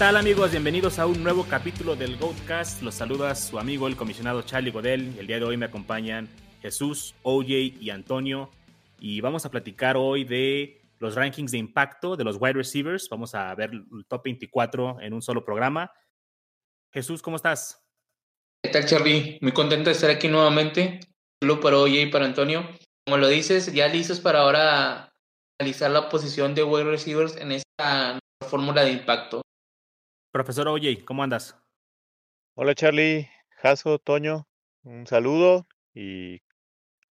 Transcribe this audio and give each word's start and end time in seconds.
¿Qué 0.00 0.06
tal 0.06 0.16
amigos? 0.16 0.50
Bienvenidos 0.50 0.98
a 0.98 1.04
un 1.04 1.22
nuevo 1.22 1.44
capítulo 1.46 1.94
del 1.94 2.16
Goatcast. 2.16 2.80
Los 2.80 2.94
saluda 2.94 3.34
su 3.34 3.58
amigo 3.58 3.86
el 3.86 3.96
comisionado 3.96 4.40
Charlie 4.40 4.70
Godel. 4.70 5.14
El 5.18 5.26
día 5.26 5.38
de 5.38 5.44
hoy 5.44 5.58
me 5.58 5.66
acompañan 5.66 6.26
Jesús, 6.62 7.14
OJ 7.22 7.50
y 7.78 7.90
Antonio. 7.90 8.50
Y 8.98 9.20
vamos 9.20 9.44
a 9.44 9.50
platicar 9.50 9.98
hoy 9.98 10.24
de 10.24 10.80
los 11.00 11.16
rankings 11.16 11.52
de 11.52 11.58
impacto 11.58 12.16
de 12.16 12.24
los 12.24 12.38
wide 12.40 12.54
receivers. 12.54 13.10
Vamos 13.10 13.34
a 13.34 13.54
ver 13.54 13.72
el 13.72 14.06
top 14.08 14.24
24 14.24 15.02
en 15.02 15.12
un 15.12 15.20
solo 15.20 15.44
programa. 15.44 15.92
Jesús, 16.94 17.20
¿cómo 17.20 17.36
estás? 17.36 17.84
¿Qué 18.64 18.70
tal, 18.70 18.86
Charlie? 18.86 19.38
Muy 19.42 19.52
contento 19.52 19.90
de 19.90 19.96
estar 19.96 20.08
aquí 20.08 20.28
nuevamente. 20.28 21.00
Solo 21.42 21.60
para 21.60 21.76
OJ 21.76 21.90
y 21.90 22.06
para 22.06 22.24
Antonio. 22.24 22.66
Como 23.04 23.18
lo 23.18 23.28
dices, 23.28 23.70
ya 23.74 23.86
listos 23.88 24.18
para 24.18 24.38
ahora 24.38 25.12
analizar 25.60 25.90
la 25.90 26.08
posición 26.08 26.54
de 26.54 26.62
wide 26.62 26.84
receivers 26.84 27.36
en 27.36 27.52
esta 27.52 28.18
fórmula 28.48 28.82
de 28.82 28.92
impacto. 28.92 29.42
Profesor 30.32 30.68
Oye, 30.68 31.04
¿cómo 31.04 31.24
andas? 31.24 31.56
Hola 32.54 32.76
Charlie, 32.76 33.28
Jaso, 33.56 33.98
Toño, 33.98 34.46
un 34.84 35.04
saludo 35.08 35.66
y 35.92 36.40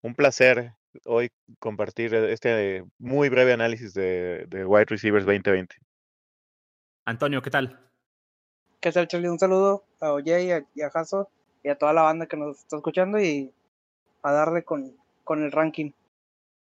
un 0.01 0.15
placer 0.15 0.75
hoy 1.03 1.29
compartir 1.59 2.15
este 2.15 2.85
muy 2.97 3.27
breve 3.27 3.51
análisis 3.51 3.93
de, 3.93 4.45
de 4.47 4.65
Wide 4.65 4.85
Receivers 4.85 5.25
2020. 5.25 5.75
Antonio, 7.03 7.41
¿qué 7.41 7.49
tal? 7.49 7.91
¿Qué 8.79 8.89
tal 8.93 9.09
Charlie? 9.09 9.27
Un 9.27 9.39
saludo 9.39 9.83
a 9.99 10.13
Oye 10.13 10.45
y 10.45 10.51
a, 10.51 10.65
y 10.73 10.81
a 10.81 10.89
Jaso 10.89 11.29
y 11.61 11.67
a 11.67 11.77
toda 11.77 11.91
la 11.91 12.03
banda 12.03 12.25
que 12.25 12.37
nos 12.37 12.59
está 12.59 12.77
escuchando 12.77 13.19
y 13.19 13.51
a 14.23 14.31
darle 14.31 14.63
con, 14.63 14.95
con 15.25 15.43
el 15.43 15.51
ranking. 15.51 15.91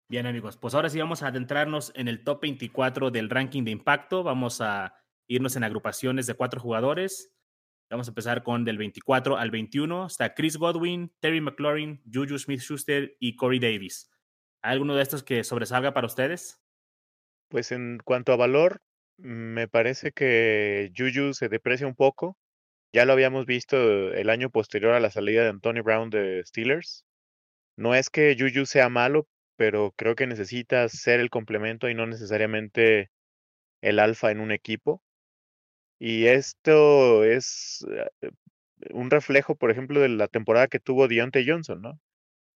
Bien 0.08 0.26
amigos, 0.26 0.56
pues 0.56 0.74
ahora 0.74 0.88
sí 0.88 0.98
vamos 0.98 1.22
a 1.22 1.26
adentrarnos 1.26 1.92
en 1.94 2.08
el 2.08 2.24
top 2.24 2.40
24 2.40 3.10
del 3.10 3.28
ranking 3.28 3.62
de 3.64 3.72
impacto. 3.72 4.22
Vamos 4.22 4.62
a 4.62 4.99
irnos 5.30 5.54
en 5.54 5.62
agrupaciones 5.62 6.26
de 6.26 6.34
cuatro 6.34 6.60
jugadores. 6.60 7.32
Vamos 7.88 8.08
a 8.08 8.10
empezar 8.10 8.42
con 8.42 8.64
del 8.64 8.78
24 8.78 9.36
al 9.36 9.50
21. 9.52 10.06
Está 10.06 10.34
Chris 10.34 10.56
Godwin, 10.56 11.12
Terry 11.20 11.40
McLaurin, 11.40 12.02
Juju 12.12 12.36
Smith 12.36 12.60
Schuster 12.60 13.16
y 13.20 13.36
Corey 13.36 13.60
Davis. 13.60 14.10
¿Hay 14.60 14.72
alguno 14.72 14.96
de 14.96 15.02
estos 15.02 15.22
que 15.22 15.44
sobresalga 15.44 15.94
para 15.94 16.08
ustedes? 16.08 16.60
Pues 17.48 17.70
en 17.70 17.98
cuanto 18.04 18.32
a 18.32 18.36
valor, 18.36 18.82
me 19.18 19.68
parece 19.68 20.10
que 20.10 20.92
Juju 20.96 21.32
se 21.32 21.48
deprecia 21.48 21.86
un 21.86 21.94
poco. 21.94 22.36
Ya 22.92 23.04
lo 23.04 23.12
habíamos 23.12 23.46
visto 23.46 24.12
el 24.12 24.30
año 24.30 24.50
posterior 24.50 24.94
a 24.94 25.00
la 25.00 25.10
salida 25.10 25.44
de 25.44 25.50
Antonio 25.50 25.84
Brown 25.84 26.10
de 26.10 26.42
Steelers. 26.44 27.04
No 27.76 27.94
es 27.94 28.10
que 28.10 28.36
Juju 28.36 28.66
sea 28.66 28.88
malo, 28.88 29.28
pero 29.54 29.92
creo 29.96 30.16
que 30.16 30.26
necesita 30.26 30.88
ser 30.88 31.20
el 31.20 31.30
complemento 31.30 31.88
y 31.88 31.94
no 31.94 32.06
necesariamente 32.06 33.10
el 33.80 34.00
alfa 34.00 34.32
en 34.32 34.40
un 34.40 34.50
equipo. 34.50 35.00
Y 36.00 36.26
esto 36.26 37.24
es 37.24 37.86
eh, 38.22 38.30
un 38.92 39.10
reflejo, 39.10 39.54
por 39.56 39.70
ejemplo, 39.70 40.00
de 40.00 40.08
la 40.08 40.28
temporada 40.28 40.68
que 40.68 40.80
tuvo 40.80 41.08
Deontay 41.08 41.46
Johnson, 41.48 41.82
¿no? 41.82 42.00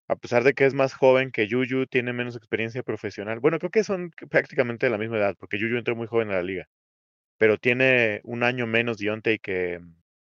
A 0.09 0.17
pesar 0.17 0.45
de 0.45 0.55
que 0.55 0.67
es 0.67 0.75
más 0.75 0.95
joven 0.95 1.33
que 1.33 1.48
Juju, 1.50 1.87
tiene 1.87 2.12
menos 2.15 2.37
experiencia 2.37 2.83
profesional. 2.83 3.41
Bueno, 3.41 3.59
creo 3.59 3.70
que 3.70 3.84
son 3.84 4.11
prácticamente 4.31 4.87
de 4.87 4.91
la 4.91 4.98
misma 4.98 5.19
edad, 5.19 5.37
porque 5.39 5.59
Juju 5.61 5.77
entró 5.77 5.97
muy 5.97 6.06
joven 6.06 6.31
a 6.31 6.34
la 6.34 6.42
liga. 6.42 6.69
Pero 7.39 7.59
tiene 7.59 8.20
un 8.25 8.45
año 8.45 8.67
menos 8.67 8.98
Deontay 8.98 9.39
que, 9.41 9.81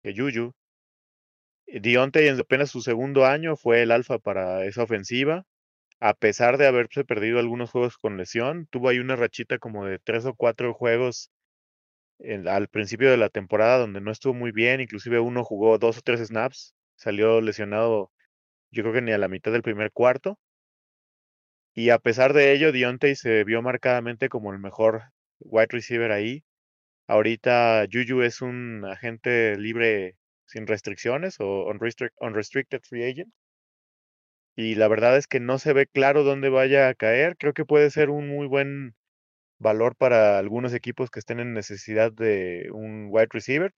que 0.03 0.13
Juju. 0.15 0.53
Deontay 1.67 2.27
en 2.27 2.39
apenas 2.39 2.71
su 2.71 2.81
segundo 2.81 3.25
año 3.25 3.55
fue 3.55 3.83
el 3.83 3.91
alfa 3.91 4.19
para 4.19 4.65
esa 4.65 4.83
ofensiva. 4.83 5.45
A 5.99 6.13
pesar 6.13 6.57
de 6.57 6.67
haberse 6.67 7.05
perdido 7.05 7.39
algunos 7.39 7.71
juegos 7.71 7.97
con 7.97 8.17
lesión, 8.17 8.67
tuvo 8.71 8.89
ahí 8.89 8.99
una 8.99 9.15
rachita 9.15 9.59
como 9.59 9.85
de 9.85 9.99
tres 9.99 10.25
o 10.25 10.35
cuatro 10.35 10.73
juegos 10.73 11.31
al 12.47 12.67
principio 12.67 13.11
de 13.11 13.17
la 13.17 13.29
temporada 13.29 13.77
donde 13.79 14.01
no 14.01 14.11
estuvo 14.11 14.33
muy 14.33 14.51
bien, 14.51 14.81
inclusive 14.81 15.19
uno 15.19 15.43
jugó 15.43 15.77
dos 15.77 15.97
o 15.99 16.01
tres 16.01 16.19
snaps, 16.27 16.75
salió 16.95 17.41
lesionado 17.41 18.11
yo 18.71 18.83
creo 18.83 18.93
que 18.93 19.01
ni 19.01 19.11
a 19.11 19.17
la 19.17 19.27
mitad 19.27 19.51
del 19.51 19.63
primer 19.63 19.91
cuarto. 19.91 20.39
Y 21.73 21.91
a 21.91 21.99
pesar 21.99 22.33
de 22.33 22.51
ello, 22.53 22.71
Dionte 22.73 23.15
se 23.15 23.43
vio 23.45 23.61
marcadamente 23.61 24.27
como 24.29 24.51
el 24.51 24.59
mejor 24.59 25.03
wide 25.39 25.67
receiver 25.69 26.11
ahí. 26.11 26.43
Ahorita 27.07 27.85
Juju 27.91 28.23
es 28.23 28.41
un 28.41 28.85
agente 28.85 29.57
libre 29.57 30.17
sin 30.47 30.67
restricciones 30.67 31.37
o 31.39 31.65
unrestricted 32.21 32.81
free 32.83 33.05
agent. 33.11 33.33
Y 34.57 34.75
la 34.75 34.89
verdad 34.89 35.15
es 35.15 35.25
que 35.27 35.39
no 35.39 35.57
se 35.57 35.71
ve 35.71 35.87
claro 35.87 36.23
dónde 36.23 36.49
vaya 36.49 36.89
a 36.89 36.95
caer. 36.95 37.37
Creo 37.37 37.53
que 37.53 37.63
puede 37.63 37.91
ser 37.91 38.09
un 38.09 38.27
muy 38.27 38.47
buen 38.47 38.96
valor 39.59 39.95
para 39.95 40.37
algunos 40.37 40.73
equipos 40.73 41.09
que 41.09 41.19
estén 41.19 41.39
en 41.39 41.53
necesidad 41.53 42.11
de 42.11 42.69
un 42.71 43.07
wide 43.09 43.29
receiver. 43.31 43.73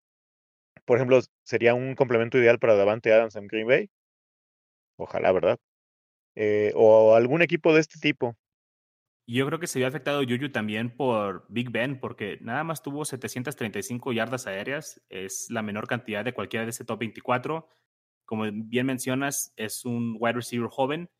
Por 0.84 0.97
ejemplo, 0.99 1.21
sería 1.44 1.75
un 1.75 1.94
complemento 1.94 2.39
ideal 2.39 2.59
para 2.59 2.75
Davante 2.75 3.12
Adams 3.12 3.37
en 3.37 3.47
Green 3.47 3.66
Bay. 3.66 3.91
Ojalá, 4.97 5.33
¿verdad? 5.33 5.59
Eh, 6.34 6.72
o 6.75 7.15
algún 7.15 7.43
equipo 7.43 7.75
de 7.75 7.81
este 7.81 7.99
tipo. 8.00 8.37
Yo 9.27 9.47
creo 9.47 9.59
que 9.59 9.66
se 9.66 9.78
vio 9.78 9.87
afectado 9.87 10.22
Juju 10.22 10.50
también 10.50 10.97
por 10.97 11.44
Big 11.50 11.71
Ben, 11.71 12.00
porque 12.00 12.39
nada 12.41 12.65
más 12.65 12.83
tuvo 12.83 13.05
735 13.05 14.12
yardas 14.12 14.47
aéreas. 14.47 15.03
Es 15.10 15.49
la 15.50 15.62
menor 15.62 15.87
cantidad 15.87 16.25
de 16.25 16.33
cualquiera 16.33 16.65
de 16.65 16.71
ese 16.71 16.84
top 16.84 17.00
24. 17.00 17.69
Como 18.25 18.45
bien 18.50 18.87
mencionas, 18.87 19.53
es 19.56 19.84
un 19.84 20.16
wide 20.19 20.34
receiver 20.34 20.69
joven 20.69 21.10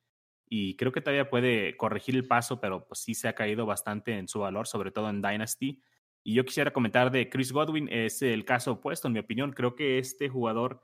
y 0.51 0.77
creo 0.77 0.93
que 0.93 1.01
todavía 1.01 1.29
puede 1.29 1.77
corregir 1.77 2.15
el 2.15 2.27
paso, 2.27 2.61
pero 2.61 2.87
pues 2.87 3.01
sí 3.01 3.15
se 3.15 3.29
ha 3.29 3.35
caído 3.35 3.67
bastante 3.67 4.17
en 4.17 4.29
su 4.29 4.41
valor, 4.41 4.67
sobre 4.67 4.91
todo 4.91 5.11
en 5.11 5.21
Dynasty. 5.21 5.83
Y 6.25 6.35
yo 6.35 6.45
quisiera 6.45 6.73
comentar 6.73 7.11
de 7.11 7.29
Chris 7.29 7.53
Godwin, 7.53 7.89
es 7.91 8.23
el 8.23 8.45
caso 8.45 8.73
opuesto, 8.73 9.09
en 9.09 9.15
mi 9.15 9.21
opinión. 9.21 9.53
Creo 9.53 9.75
que 9.75 9.99
este 9.99 10.29
jugador 10.29 10.83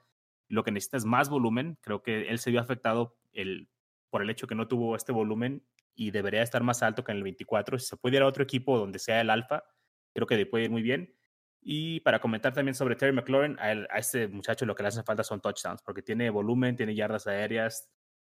lo 0.48 0.64
que 0.64 0.70
necesita 0.70 0.98
es 0.98 1.04
más 1.04 1.28
volumen. 1.28 1.78
Creo 1.80 2.02
que 2.02 2.28
él 2.28 2.38
se 2.38 2.50
vio 2.50 2.60
afectado 2.60 3.16
el, 3.32 3.68
por 4.10 4.22
el 4.22 4.30
hecho 4.30 4.46
que 4.46 4.54
no 4.54 4.68
tuvo 4.68 4.96
este 4.96 5.12
volumen 5.12 5.64
y 5.94 6.10
debería 6.10 6.42
estar 6.42 6.62
más 6.62 6.82
alto 6.82 7.04
que 7.04 7.12
en 7.12 7.18
el 7.18 7.24
24. 7.24 7.78
Si 7.78 7.86
se 7.86 7.96
puede 7.96 8.16
ir 8.16 8.22
a 8.22 8.26
otro 8.26 8.42
equipo 8.42 8.78
donde 8.78 8.98
sea 8.98 9.20
el 9.20 9.30
alfa, 9.30 9.64
creo 10.12 10.26
que 10.26 10.46
puede 10.46 10.64
ir 10.64 10.70
muy 10.70 10.82
bien. 10.82 11.14
Y 11.62 12.00
para 12.00 12.20
comentar 12.20 12.52
también 12.52 12.74
sobre 12.74 12.96
Terry 12.96 13.12
McLaurin, 13.12 13.58
a, 13.58 13.68
a 13.94 13.98
este 13.98 14.28
muchacho 14.28 14.66
lo 14.66 14.74
que 14.74 14.82
le 14.82 14.88
hace 14.88 15.02
falta 15.02 15.24
son 15.24 15.40
touchdowns, 15.40 15.82
porque 15.82 16.02
tiene 16.02 16.28
volumen, 16.28 16.76
tiene 16.76 16.94
yardas 16.94 17.26
aéreas, 17.26 17.90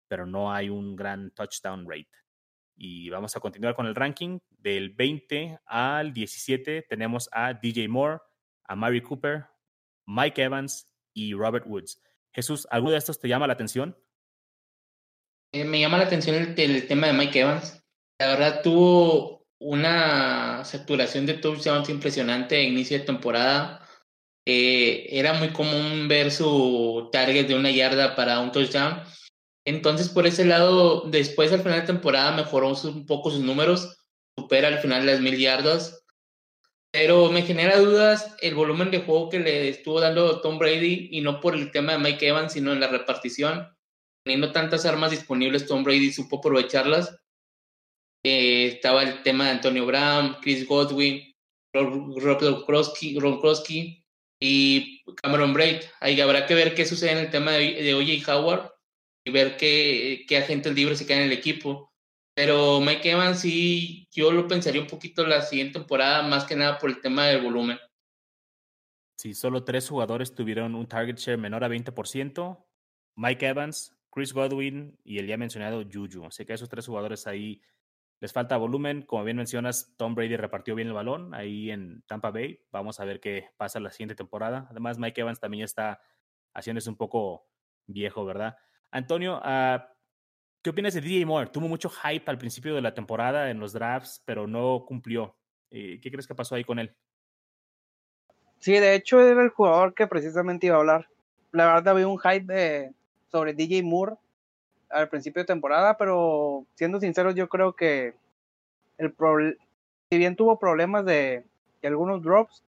pero 0.09 0.27
no 0.27 0.53
hay 0.53 0.69
un 0.69 0.97
gran 0.97 1.31
touchdown 1.31 1.87
rate. 1.89 2.11
Y 2.77 3.09
vamos 3.11 3.37
a 3.37 3.41
continuar 3.41 3.75
con 3.75 3.87
el 3.87 3.95
ranking. 3.95 4.39
Del 4.51 4.91
20 4.91 5.61
al 5.67 6.13
17 6.13 6.83
tenemos 6.89 7.29
a 7.33 7.55
DJ 7.55 7.89
Moore, 7.89 8.19
a 8.65 8.75
Mary 8.75 9.01
Cooper, 9.01 9.47
Mike 10.07 10.43
Evans 10.43 10.89
y 11.13 11.35
Robert 11.35 11.67
Woods. 11.67 12.01
Jesús, 12.33 12.67
¿alguno 12.71 12.93
de 12.93 12.99
estos 12.99 13.21
te 13.21 13.29
llama 13.29 13.47
la 13.47 13.53
atención? 13.53 13.97
Eh, 15.53 15.65
me 15.65 15.79
llama 15.79 15.99
la 15.99 16.05
atención 16.05 16.35
el, 16.35 16.87
tema 16.89 17.07
de 17.07 17.13
Mike 17.13 17.41
Evans. 17.41 17.81
La 18.19 18.29
verdad 18.29 18.61
tuvo 18.63 19.47
una 19.61 20.65
saturación 20.65 21.27
de 21.27 21.35
touchdowns 21.35 21.89
impresionante 21.89 22.57
a 22.57 22.63
inicio 22.63 22.99
de 22.99 23.05
temporada. 23.05 23.89
Eh, 24.47 25.07
era 25.11 25.33
muy 25.35 25.51
común 25.51 26.09
ver 26.09 26.31
su 26.31 27.09
target 27.13 27.47
de 27.47 27.55
una 27.55 27.71
yarda 27.71 28.17
para 28.17 28.41
un 28.41 28.53
touchdown 28.53 29.03
entonces, 29.65 30.11
por 30.11 30.27
ese 30.27 30.45
lado, 30.45 31.03
después 31.07 31.53
al 31.53 31.63
final 31.63 31.81
de 31.81 31.87
temporada 31.87 32.37
mejoró 32.37 32.73
un 32.85 33.07
poco 33.07 33.31
sus 33.31 33.41
números, 33.41 33.97
supera 34.37 34.69
al 34.69 34.79
final 34.79 35.07
las 35.07 35.21
mil 35.21 35.39
yardas. 35.39 36.03
Pero 36.93 37.31
me 37.31 37.43
genera 37.43 37.79
dudas 37.79 38.37
el 38.41 38.55
volumen 38.55 38.91
de 38.91 39.01
juego 39.01 39.29
que 39.29 39.41
le 39.41 39.69
estuvo 39.69 40.01
dando 40.01 40.41
Tom 40.41 40.59
Brady 40.59 41.09
y 41.11 41.23
no 41.23 41.41
por 41.41 41.55
el 41.55 41.73
tema 41.73 41.93
de 41.93 41.99
Mike 41.99 42.29
Evans, 42.29 42.53
sino 42.53 42.73
en 42.73 42.81
la 42.81 42.89
repartición. 42.89 43.69
Teniendo 44.25 44.53
tantas 44.53 44.87
armas 44.87 45.11
disponibles, 45.11 45.67
Tom 45.67 45.83
Brady 45.83 46.13
supo 46.13 46.39
aprovecharlas. 46.39 47.19
Eh, 48.25 48.67
estaba 48.67 49.03
el 49.03 49.23
tema 49.23 49.47
de 49.47 49.51
Antonio 49.51 49.87
Brown, 49.87 50.37
Chris 50.41 50.67
Godwin, 50.69 51.35
Rob 51.75 52.39
Gronkowski 53.15 54.05
y 54.41 55.03
Cameron 55.17 55.53
Braid. 55.53 55.83
Ahí 56.01 56.21
habrá 56.21 56.47
que 56.47 56.55
ver 56.55 56.75
qué 56.75 56.87
sucede 56.87 57.13
en 57.13 57.19
el 57.19 57.31
tema 57.31 57.53
de, 57.53 57.83
de 57.83 57.95
OJ 57.95 58.29
Howard 58.29 58.74
y 59.25 59.31
ver 59.31 59.57
qué, 59.57 60.25
qué 60.29 60.39
agentes 60.39 60.75
libres 60.75 60.99
se 60.99 61.07
quedan 61.07 61.23
en 61.23 61.27
el 61.29 61.39
equipo. 61.39 61.93
Pero 62.35 62.81
Mike 62.81 63.13
Evans 63.13 63.41
sí, 63.41 64.09
yo 64.11 64.33
lo 64.33 64.49
pensaría 64.49 64.81
un 64.81 64.89
poquito 64.89 65.27
la 65.27 65.41
siguiente 65.43 65.79
temporada, 65.79 66.23
más 66.23 66.45
que 66.45 66.57
nada 66.57 66.79
por 66.79 66.91
el 66.91 67.01
tema 67.01 67.27
del 67.27 67.43
volumen. 67.43 67.79
Sí, 69.17 69.35
solo 69.35 69.65
tres 69.65 69.89
jugadores 69.89 70.35
tuvieron 70.35 70.75
un 70.75 70.87
target 70.87 71.17
share 71.17 71.39
menor 71.39 71.63
a 71.65 71.69
20%. 71.69 72.67
Mike 73.17 73.47
Evans, 73.47 73.97
Chris 74.11 74.33
Godwin 74.33 74.99
y 75.05 75.19
el 75.19 75.27
ya 75.29 75.37
mencionado 75.37 75.85
Juju. 75.91 76.27
Así 76.27 76.45
que 76.45 76.53
esos 76.53 76.69
tres 76.69 76.87
jugadores 76.87 77.27
ahí 77.29 77.63
les 78.21 78.33
falta 78.33 78.57
volumen. 78.57 79.03
Como 79.03 79.23
bien 79.23 79.37
mencionas, 79.37 79.95
Tom 79.97 80.17
Brady 80.17 80.37
repartió 80.37 80.75
bien 80.75 80.89
el 80.89 80.95
balón 80.95 81.35
ahí 81.35 81.71
en 81.71 82.03
Tampa 82.03 82.33
Bay. 82.33 82.61
Vamos 82.73 82.99
a 82.99 83.05
ver 83.05 83.21
qué 83.21 83.51
pasa 83.57 83.79
la 83.79 83.93
siguiente 83.93 84.17
temporada. 84.17 84.67
Además, 84.71 84.99
Mike 84.99 85.21
Evans 85.21 85.39
también 85.39 85.63
está 85.63 86.01
haciéndose 86.53 86.91
un 86.91 86.97
poco 86.97 87.47
viejo, 87.87 88.25
¿verdad? 88.25 88.57
Antonio, 88.95 89.39
uh, 89.39 89.83
¿qué 90.63 90.71
opinas 90.71 90.95
de 90.95 91.01
DJ 91.01 91.27
Moore? 91.27 91.51
Tuvo 91.51 91.67
mucho 91.67 91.91
hype 91.91 92.31
al 92.31 92.39
principio 92.39 92.77
de 92.77 92.81
la 92.81 92.95
temporada 92.95 93.51
en 93.51 93.59
los 93.59 93.73
drafts, 93.73 94.23
pero 94.25 94.47
no 94.47 94.85
cumplió. 94.87 95.35
Eh, 95.73 95.99
¿Qué 96.01 96.13
crees 96.13 96.29
que 96.29 96.35
pasó 96.37 96.55
ahí 96.55 96.63
con 96.63 96.79
él? 96.79 96.95
Sí, 98.61 98.71
de 98.71 98.95
hecho 98.95 99.21
era 99.21 99.43
el 99.43 99.49
jugador 99.49 99.95
que 99.95 100.07
precisamente 100.07 100.69
iba 100.69 100.77
a 100.77 100.79
hablar. 100.79 101.09
La 101.51 101.67
verdad 101.67 101.89
había 101.89 102.07
un 102.07 102.21
hype 102.21 102.45
de, 102.45 102.93
sobre 103.33 103.53
DJ 103.53 103.83
Moore 103.83 104.15
al 104.91 105.09
principio 105.09 105.43
de 105.43 105.47
temporada, 105.47 105.97
pero 105.97 106.65
siendo 106.75 107.01
sinceros 107.01 107.35
yo 107.35 107.49
creo 107.49 107.73
que 107.73 108.15
el 108.99 109.13
si 110.09 110.19
bien 110.19 110.37
tuvo 110.37 110.57
problemas 110.61 111.05
de, 111.05 111.45
de 111.83 111.89
algunos 111.89 112.23
drops, 112.23 112.63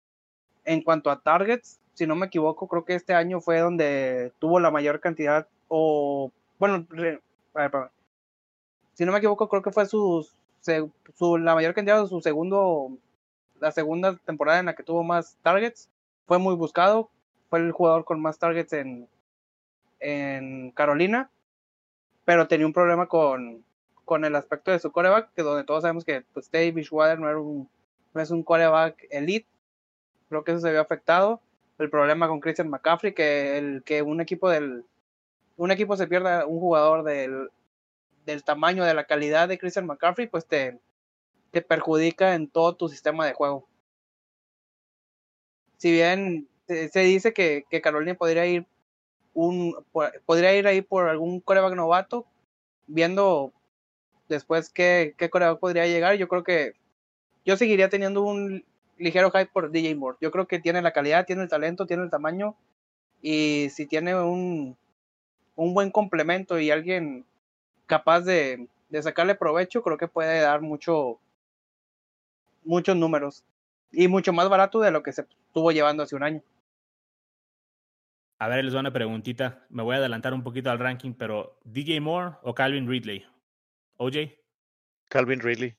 en 0.64 0.82
cuanto 0.82 1.12
a 1.12 1.22
targets, 1.22 1.80
si 1.94 2.08
no 2.08 2.16
me 2.16 2.26
equivoco, 2.26 2.68
creo 2.68 2.84
que 2.84 2.96
este 2.96 3.14
año 3.14 3.42
fue 3.42 3.60
donde 3.60 4.34
tuvo 4.40 4.60
la 4.60 4.72
mayor 4.72 5.00
cantidad, 5.00 5.48
o 5.78 6.32
bueno, 6.58 6.88
si 8.94 9.04
no 9.04 9.12
me 9.12 9.18
equivoco, 9.18 9.50
creo 9.50 9.62
que 9.62 9.74
fue 9.74 9.86
su, 9.86 10.26
su, 10.62 11.38
la 11.38 11.54
mayor 11.54 11.74
cantidad 11.74 12.02
de 12.02 12.08
su 12.08 12.22
segundo, 12.22 12.98
la 13.60 13.72
segunda 13.72 14.16
temporada 14.26 14.60
en 14.60 14.68
la 14.68 14.76
que 14.76 14.84
tuvo 14.84 15.04
más 15.04 15.36
targets. 15.42 15.90
Fue 16.28 16.40
muy 16.40 16.56
buscado, 16.56 17.10
fue 17.50 17.60
el 17.60 17.74
jugador 17.74 18.06
con 18.06 18.22
más 18.22 18.40
targets 18.40 18.72
en, 18.72 19.10
en 20.00 20.72
Carolina, 20.72 21.30
pero 22.24 22.48
tenía 22.48 22.66
un 22.66 22.74
problema 22.74 23.08
con, 23.08 23.62
con 24.06 24.24
el 24.24 24.34
aspecto 24.38 24.72
de 24.72 24.80
su 24.80 24.94
coreback, 24.94 25.34
que 25.34 25.44
donde 25.44 25.66
todos 25.66 25.82
sabemos 25.82 26.06
que 26.06 26.24
pues, 26.34 26.50
David 26.50 26.88
Water 26.90 27.20
no, 27.20 27.28
era 27.28 27.38
un, 27.38 27.68
no 28.14 28.22
es 28.22 28.32
un 28.32 28.44
coreback 28.44 29.08
elite, 29.10 29.48
creo 30.30 30.46
que 30.46 30.54
eso 30.54 30.62
se 30.62 30.72
vio 30.72 30.80
afectado. 30.80 31.42
El 31.80 31.90
problema 31.90 32.30
con 32.30 32.40
Christian 32.40 32.70
McCaffrey, 32.70 33.14
que 33.14 33.58
el 33.58 33.84
que 33.84 34.02
un 34.02 34.22
equipo 34.22 34.50
del 34.50 34.86
un 35.58 35.72
equipo 35.72 35.96
se 35.98 36.08
pierda 36.08 36.46
un 36.46 36.60
jugador 36.60 37.04
del, 37.04 37.50
del 38.26 38.44
tamaño, 38.44 38.84
de 38.84 38.94
la 38.94 39.06
calidad 39.06 39.48
de 39.48 39.58
Christian 39.58 39.86
McCaffrey, 39.86 40.28
pues 40.28 40.46
te, 40.46 40.80
te 41.52 41.62
perjudica 41.62 42.36
en 42.36 42.48
todo 42.48 42.76
tu 42.76 42.90
sistema 42.90 43.26
de 43.26 43.34
juego. 43.34 43.68
Si 45.78 45.92
bien 45.92 46.48
se 46.68 47.00
dice 47.02 47.34
que, 47.34 47.66
Carolina 47.82 48.16
podría 48.16 48.46
ir 48.46 48.66
un 49.34 49.76
podría 50.26 50.56
ir 50.56 50.66
ahí 50.66 50.82
por 50.82 51.10
algún 51.10 51.42
coreback 51.42 51.76
novato, 51.76 52.26
viendo 52.88 53.52
después 54.30 54.70
qué, 54.70 55.14
qué 55.18 55.30
coreback 55.30 55.60
podría 55.60 55.86
llegar, 55.88 56.16
yo 56.16 56.28
creo 56.28 56.44
que 56.44 56.74
yo 57.46 57.58
seguiría 57.58 57.90
teniendo 57.90 58.24
un 58.24 58.66
ligero 58.98 59.32
hype 59.32 59.52
por 59.52 59.72
DJ 59.72 59.96
Moore. 59.96 60.18
Yo 60.22 60.32
creo 60.32 60.48
que 60.48 60.60
tiene 60.60 60.82
la 60.82 60.94
calidad, 60.94 61.26
tiene 61.26 61.44
el 61.44 61.50
talento, 61.50 61.86
tiene 61.86 62.04
el 62.04 62.10
tamaño. 62.10 62.56
Y 63.22 63.70
si 63.72 63.86
tiene 63.86 64.16
un, 64.16 64.78
un 65.56 65.74
buen 65.74 65.92
complemento 65.92 66.60
y 66.60 66.72
alguien 66.72 67.26
capaz 67.86 68.22
de, 68.22 68.68
de 68.90 69.04
sacarle 69.04 69.36
provecho, 69.36 69.82
creo 69.82 69.98
que 69.98 70.08
puede 70.08 70.40
dar 70.42 70.62
mucho, 70.62 71.20
muchos 72.64 72.96
números. 72.96 73.44
Y 73.92 74.08
mucho 74.08 74.34
más 74.34 74.50
barato 74.50 74.80
de 74.80 74.92
lo 74.92 75.04
que 75.04 75.14
se 75.14 75.22
estuvo 75.22 75.72
llevando 75.72 76.04
hace 76.04 76.16
un 76.16 76.24
año. 76.24 76.42
A 78.38 78.50
ver, 78.50 78.66
les 78.66 78.74
doy 78.74 78.82
una 78.82 78.92
preguntita. 78.92 79.66
Me 79.70 79.84
voy 79.84 79.96
a 79.96 80.00
adelantar 80.00 80.34
un 80.34 80.44
poquito 80.44 80.70
al 80.70 80.80
ranking, 80.80 81.14
pero 81.14 81.58
¿DJ 81.64 82.02
Moore 82.02 82.36
o 82.44 82.54
Calvin 82.54 82.90
Ridley? 82.90 83.26
¿OJ? 83.98 84.34
Calvin 85.08 85.40
Ridley, 85.40 85.78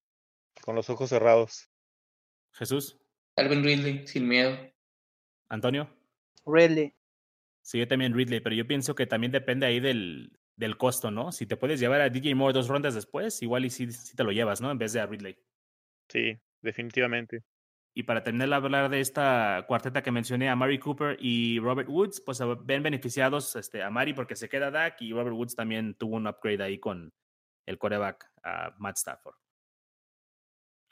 con 0.62 0.74
los 0.74 0.88
ojos 0.88 1.10
cerrados. 1.10 1.68
Jesús. 2.52 2.98
Calvin 3.36 3.62
Ridley, 3.62 4.06
sin 4.06 4.26
miedo. 4.26 4.56
Antonio. 5.50 5.90
Ridley. 6.46 6.95
Sí, 7.66 7.80
yo 7.80 7.88
también 7.88 8.14
Ridley, 8.14 8.38
pero 8.38 8.54
yo 8.54 8.64
pienso 8.64 8.94
que 8.94 9.06
también 9.06 9.32
depende 9.32 9.66
ahí 9.66 9.80
del, 9.80 10.38
del 10.54 10.76
costo, 10.76 11.10
¿no? 11.10 11.32
Si 11.32 11.46
te 11.46 11.56
puedes 11.56 11.80
llevar 11.80 12.00
a 12.00 12.08
DJ 12.08 12.36
Moore 12.36 12.54
dos 12.54 12.68
rondas 12.68 12.94
después, 12.94 13.42
igual 13.42 13.64
y 13.64 13.70
sí, 13.70 13.88
te 14.14 14.22
lo 14.22 14.30
llevas, 14.30 14.60
¿no? 14.60 14.70
En 14.70 14.78
vez 14.78 14.92
de 14.92 15.00
a 15.00 15.06
Ridley. 15.06 15.36
Sí, 16.08 16.38
definitivamente. 16.62 17.42
Y 17.92 18.04
para 18.04 18.22
terminar 18.22 18.50
de 18.50 18.54
hablar 18.54 18.88
de 18.88 19.00
esta 19.00 19.64
cuarteta 19.66 20.00
que 20.00 20.12
mencioné, 20.12 20.48
a 20.48 20.54
Mary 20.54 20.78
Cooper 20.78 21.16
y 21.18 21.58
Robert 21.58 21.88
Woods, 21.88 22.20
pues 22.20 22.40
ven 22.64 22.84
beneficiados 22.84 23.56
este, 23.56 23.82
a 23.82 23.90
Mari 23.90 24.14
porque 24.14 24.36
se 24.36 24.48
queda 24.48 24.70
Dak 24.70 25.02
y 25.02 25.12
Robert 25.12 25.34
Woods 25.34 25.56
también 25.56 25.94
tuvo 25.94 26.14
un 26.14 26.28
upgrade 26.28 26.62
ahí 26.62 26.78
con 26.78 27.12
el 27.66 27.78
quarterback 27.78 28.30
a 28.44 28.76
Matt 28.78 28.98
Stafford. 28.98 29.34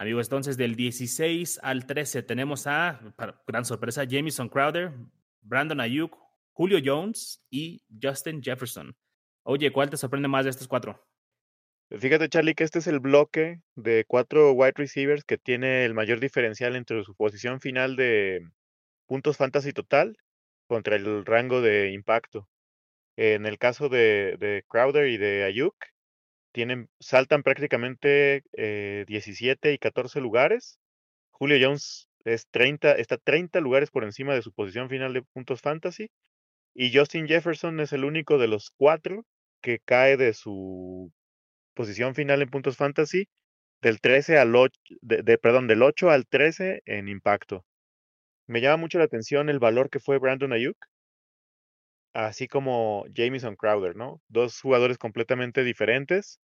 Amigos, 0.01 0.27
entonces 0.27 0.57
del 0.57 0.75
16 0.75 1.61
al 1.63 1.87
13 1.87 2.25
tenemos 2.25 2.67
a, 2.67 3.01
gran 3.47 3.65
sorpresa, 3.65 4.03
Jamison 4.11 4.49
Crowder, 4.49 4.93
Brandon 5.41 5.81
Ayuk, 5.81 6.24
Julio 6.55 6.79
Jones 6.83 7.43
y 7.51 7.83
Justin 8.01 8.41
Jefferson. 8.43 8.95
Oye, 9.43 9.73
¿cuál 9.73 9.91
te 9.91 9.97
sorprende 9.97 10.29
más 10.29 10.45
de 10.45 10.51
estos 10.51 10.69
cuatro? 10.69 11.05
Fíjate, 11.91 12.29
Charlie, 12.29 12.55
que 12.55 12.65
este 12.65 12.79
es 12.79 12.87
el 12.87 13.01
bloque 13.01 13.61
de 13.75 14.05
cuatro 14.07 14.53
wide 14.53 14.75
receivers 14.77 15.25
que 15.25 15.37
tiene 15.37 15.85
el 15.85 15.95
mayor 15.95 16.21
diferencial 16.21 16.77
entre 16.77 17.03
su 17.05 17.15
posición 17.15 17.61
final 17.61 17.97
de 17.97 18.41
puntos 19.07 19.37
fantasy 19.37 19.73
total 19.73 20.17
contra 20.67 20.97
el 20.97 21.27
rango 21.27 21.61
de 21.61 21.93
impacto. 21.93 22.49
En 23.17 23.47
el 23.47 23.59
caso 23.59 23.89
de, 23.89 24.37
de 24.39 24.65
Crowder 24.69 25.09
y 25.09 25.19
de 25.19 25.45
Ayuk, 25.45 25.77
tienen, 26.53 26.89
saltan 27.01 27.43
prácticamente 27.43 28.45
17 28.53 29.71
eh, 29.71 29.73
y 29.73 29.79
14 29.79 30.21
lugares. 30.21 30.79
Julio 31.33 31.59
Jones 31.61 32.09
es 32.25 32.47
30, 32.51 32.93
está 32.93 33.19
30 33.19 33.61
lugares 33.61 33.91
por 33.91 34.05
encima 34.05 34.35
de 34.35 34.43
su 34.43 34.53
posición 34.53 34.89
final 34.89 35.13
de 35.13 35.23
puntos 35.23 35.61
fantasy. 35.61 36.11
Y 36.75 36.97
Justin 36.97 37.29
Jefferson 37.29 37.81
es 37.81 37.93
el 37.93 38.05
único 38.05 38.37
de 38.39 38.49
los 38.49 38.71
cuatro 38.77 39.25
que 39.63 39.79
cae 39.79 40.17
de 40.17 40.35
su 40.35 41.13
posición 41.75 42.15
final 42.15 42.43
en 42.43 42.51
puntos 42.51 42.77
fantasy 42.77 43.29
del 43.83 44.01
13 44.01 44.39
al 44.39 44.57
8, 44.57 44.81
de, 45.03 45.39
perdón, 45.39 45.69
del 45.69 45.83
8 45.83 46.11
al 46.11 46.27
13 46.27 46.83
en 46.87 47.09
impacto. 47.09 47.65
Me 48.47 48.61
llama 48.61 48.79
mucho 48.79 48.99
la 48.99 49.05
atención 49.05 49.49
el 49.49 49.59
valor 49.59 49.91
que 49.91 50.01
fue 50.01 50.19
Brandon 50.19 50.53
Ayuk, 50.53 50.77
así 52.15 52.49
como 52.49 53.05
Jamison 53.15 53.57
Crowder, 53.57 53.97
¿no? 53.97 54.21
Dos 54.29 54.61
jugadores 54.61 54.99
completamente 54.99 55.65
diferentes, 55.65 56.41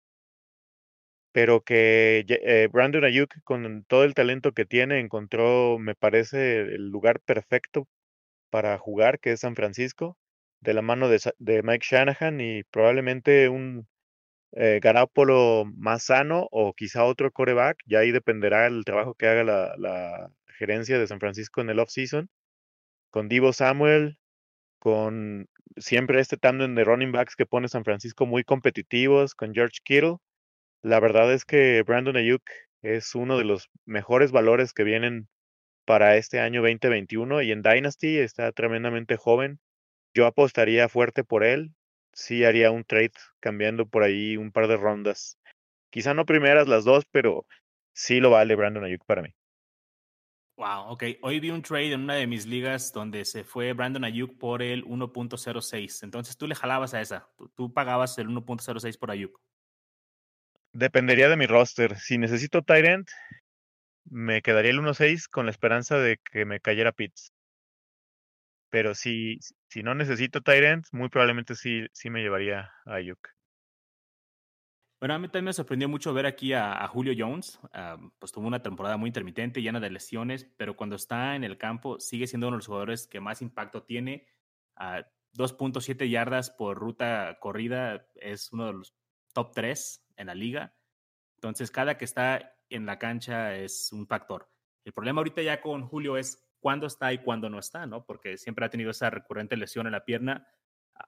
pero 1.32 1.62
que 1.62 2.26
eh, 2.28 2.70
Brandon 2.72 3.04
Ayuk, 3.04 3.34
con 3.44 3.84
todo 3.86 4.06
el 4.06 4.14
talento 4.14 4.54
que 4.54 4.66
tiene, 4.66 5.00
encontró, 5.00 5.78
me 5.80 5.96
parece, 5.96 6.62
el 6.62 6.90
lugar 6.90 7.20
perfecto 7.22 7.88
para 8.50 8.78
jugar, 8.78 9.20
que 9.20 9.34
es 9.34 9.42
San 9.42 9.56
Francisco, 9.56 10.18
de 10.66 10.74
la 10.74 10.82
mano 10.82 11.10
de, 11.10 11.64
Mike 11.64 11.86
Shanahan 11.90 12.42
y 12.42 12.64
probablemente 12.66 13.50
un 13.50 13.88
eh, 14.54 14.80
más 15.76 16.04
sano 16.04 16.48
o 16.52 16.74
quizá 16.74 17.04
otro 17.06 17.32
coreback, 17.32 17.78
ya 17.86 18.00
ahí 18.00 18.12
dependerá 18.12 18.68
el 18.68 18.84
trabajo 18.86 19.16
que 19.16 19.28
haga 19.28 19.44
la, 19.44 19.76
la 19.78 20.32
gerencia 20.58 21.00
de 21.00 21.08
San 21.08 21.20
Francisco 21.20 21.62
en 21.62 21.70
el 21.70 21.80
off-season, 21.80 22.30
con 23.12 23.30
Divo 23.30 23.54
Samuel, 23.54 24.18
con 24.80 25.48
siempre 25.78 26.20
este 26.20 26.38
tándem 26.38 26.76
de 26.76 26.84
running 26.84 27.12
backs 27.12 27.36
que 27.36 27.46
pone 27.46 27.68
San 27.68 27.84
Francisco 27.86 28.26
muy 28.26 28.44
competitivos, 28.44 29.36
con 29.36 29.54
George 29.54 29.80
Kittle 29.84 30.18
la 30.86 31.00
verdad 31.00 31.34
es 31.34 31.46
que 31.46 31.82
Brandon 31.82 32.16
Ayuk 32.16 32.44
es 32.84 33.16
uno 33.16 33.40
de 33.40 33.44
los 33.44 33.72
mejores 33.86 34.32
valores 34.32 34.72
que 34.72 34.84
vienen 34.84 35.28
para 35.84 36.16
este 36.16 36.40
año 36.40 36.62
2021 36.62 37.42
y 37.42 37.52
en 37.52 37.64
Dynasty 37.64 38.20
está 38.20 38.52
tremendamente 38.52 39.18
joven. 39.18 39.60
Yo 40.16 40.26
apostaría 40.26 40.88
fuerte 40.88 41.26
por 41.26 41.44
él. 41.44 41.76
Sí 42.14 42.46
haría 42.46 42.72
un 42.72 42.86
trade 42.86 43.12
cambiando 43.42 43.86
por 43.86 44.04
ahí 44.04 44.38
un 44.38 44.54
par 44.54 44.70
de 44.70 44.78
rondas. 44.78 45.38
Quizá 45.92 46.14
no 46.14 46.26
primeras 46.26 46.70
las 46.70 46.86
dos, 46.86 47.06
pero 47.12 47.46
sí 47.94 48.22
lo 48.22 48.30
vale 48.30 48.56
Brandon 48.56 48.86
Ayuk 48.86 49.06
para 49.06 49.22
mí. 49.22 49.36
Wow, 50.58 50.92
ok. 50.92 51.04
Hoy 51.22 51.42
vi 51.42 51.50
un 51.50 51.62
trade 51.62 51.92
en 51.92 52.04
una 52.04 52.16
de 52.16 52.28
mis 52.28 52.46
ligas 52.46 52.94
donde 52.94 53.26
se 53.26 53.44
fue 53.44 53.74
Brandon 53.74 54.06
Ayuk 54.06 54.38
por 54.38 54.62
el 54.62 54.86
1.06. 54.86 56.04
Entonces 56.04 56.38
tú 56.38 56.48
le 56.48 56.56
jalabas 56.56 56.94
a 56.94 57.02
esa. 57.02 57.28
Tú, 57.38 57.50
tú 57.50 57.74
pagabas 57.74 58.18
el 58.18 58.30
1.06 58.30 58.98
por 58.98 59.12
Ayuk. 59.12 59.38
Dependería 60.72 61.28
de 61.28 61.36
mi 61.36 61.46
roster. 61.46 61.98
Si 61.98 62.18
necesito 62.18 62.62
Tyrant, 62.62 63.10
me 64.06 64.42
quedaría 64.42 64.72
el 64.72 64.80
1-6 64.80 65.28
con 65.28 65.46
la 65.46 65.52
esperanza 65.52 65.98
de 65.98 66.20
que 66.24 66.46
me 66.46 66.62
cayera 66.62 66.94
Pitts. 66.94 67.35
Pero 68.70 68.96
si, 68.96 69.40
si 69.68 69.84
no 69.84 69.96
necesito 69.96 70.42
Tyrant, 70.42 70.86
muy 70.92 71.10
probablemente 71.10 71.56
sí, 71.56 71.86
sí 71.94 72.10
me 72.10 72.22
llevaría 72.22 72.72
a 72.86 72.96
Ayuk. 72.96 73.36
Bueno, 75.00 75.14
a 75.14 75.20
mí 75.20 75.28
también 75.28 75.46
me 75.46 75.54
sorprendió 75.54 75.90
mucho 75.90 76.14
ver 76.14 76.26
aquí 76.26 76.54
a, 76.54 76.88
Julio 76.88 77.14
Jones. 77.18 77.60
Pues 78.18 78.32
tuvo 78.32 78.48
una 78.48 78.64
temporada 78.64 78.98
muy 78.98 79.10
intermitente, 79.10 79.62
llena 79.62 79.80
de 79.80 79.90
lesiones, 79.90 80.46
pero 80.58 80.76
cuando 80.76 80.96
está 80.96 81.36
en 81.36 81.44
el 81.44 81.58
campo 81.58 82.00
sigue 82.00 82.28
siendo 82.28 82.48
uno 82.48 82.56
de 82.56 82.60
los 82.60 82.68
jugadores 82.68 83.06
que 83.08 83.20
más 83.20 83.42
impacto 83.42 83.84
tiene. 83.84 84.26
2.7 84.78 86.02
ah, 86.02 86.06
yardas 86.06 86.50
por 86.50 86.78
ruta 86.78 87.38
corrida 87.40 88.08
es 88.16 88.52
uno 88.52 88.68
de 88.68 88.74
los 88.74 88.96
top 89.34 89.52
3 89.54 90.08
en 90.18 90.28
la 90.28 90.36
liga. 90.36 90.74
Entonces, 91.36 91.72
cada 91.72 91.98
que 91.98 92.06
está 92.06 92.58
en 92.70 92.86
la 92.86 92.98
cancha 92.98 93.56
es 93.56 93.92
un 93.92 94.08
factor. 94.08 94.50
El 94.86 94.94
problema 94.94 95.20
ahorita 95.20 95.42
ya 95.42 95.62
con 95.62 95.86
Julio 95.88 96.18
es 96.18 96.45
cuándo 96.66 96.88
está 96.88 97.14
y 97.14 97.20
cuándo 97.20 97.48
no 97.48 97.60
está, 97.60 97.86
¿no? 97.86 98.04
Porque 98.08 98.38
siempre 98.38 98.66
ha 98.66 98.72
tenido 98.72 98.90
esa 98.90 99.12
recurrente 99.12 99.56
lesión 99.56 99.86
en 99.86 99.92
la 99.92 100.04
pierna. 100.04 100.48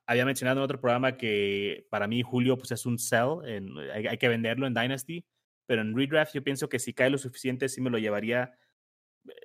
Había 0.06 0.24
mencionado 0.24 0.60
en 0.60 0.64
otro 0.66 0.80
programa 0.80 1.18
que 1.18 1.88
para 1.90 2.08
mí 2.08 2.22
Julio 2.22 2.60
pues 2.60 2.70
es 2.74 2.86
un 2.86 3.00
sell, 3.00 3.40
en, 3.44 3.76
hay, 3.90 4.20
que 4.20 4.28
venderlo 4.28 4.68
en 4.68 4.76
Dynasty, 4.76 5.26
pero 5.66 5.82
en 5.82 5.98
Redraft 5.98 6.36
yo 6.36 6.44
pienso 6.44 6.70
que 6.70 6.78
si 6.78 6.94
cae 6.94 7.10
lo 7.10 7.18
suficiente 7.18 7.70
sí 7.70 7.82
me 7.82 7.90
lo 7.90 7.98
llevaría. 7.98 8.56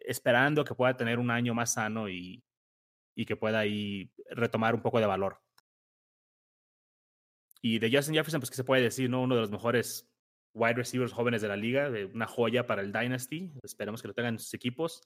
esperando 0.05 0.65
que 0.65 0.75
pueda 0.75 0.99
tener 0.99 1.19
un 1.19 1.31
año 1.31 1.55
más 1.55 1.73
sano 1.73 2.11
y, 2.11 2.45
y 3.15 3.25
que 3.25 3.37
pueda 3.37 3.61
ahí 3.61 4.13
retomar 4.33 4.75
un 4.75 4.83
poco 4.83 5.01
de 5.01 5.07
valor. 5.07 5.41
Y 7.63 7.79
de 7.79 7.91
Justin 7.91 8.17
Jefferson, 8.17 8.41
pues 8.43 8.51
que 8.51 8.57
se 8.57 8.65
puede 8.65 8.83
decir, 8.83 9.09
¿no? 9.09 9.23
Uno 9.23 9.35
de 9.35 9.41
los 9.41 9.51
mejores 9.51 10.13
wide 10.53 10.75
receivers 10.75 11.15
jóvenes 11.15 11.41
de 11.41 11.49
la 11.49 11.57
liga, 11.57 11.91
una 12.13 12.27
joya 12.27 12.67
para 12.67 12.83
el 12.83 12.93
Dynasty. 12.93 13.51
Esperemos 13.63 14.03
que 14.03 14.09
lo 14.09 14.15
tengan 14.15 14.35
en 14.35 14.41
sus 14.41 14.53
equipos. 14.53 15.01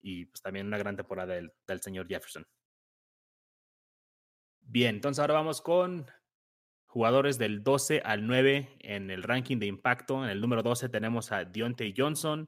Y 0.00 0.26
pues 0.26 0.40
también 0.40 0.66
una 0.66 0.78
gran 0.78 0.96
temporada 0.96 1.34
del, 1.34 1.52
del 1.66 1.80
señor 1.80 2.06
Jefferson. 2.08 2.46
Bien, 4.60 4.96
entonces 4.96 5.20
ahora 5.20 5.34
vamos 5.34 5.62
con 5.62 6.06
jugadores 6.88 7.38
del 7.38 7.62
12 7.62 8.02
al 8.04 8.26
9 8.26 8.76
en 8.80 9.10
el 9.10 9.22
ranking 9.22 9.58
de 9.58 9.66
impacto. 9.66 10.24
En 10.24 10.30
el 10.30 10.40
número 10.40 10.62
12 10.62 10.88
tenemos 10.88 11.32
a 11.32 11.44
Deontay 11.44 11.94
Johnson, 11.96 12.46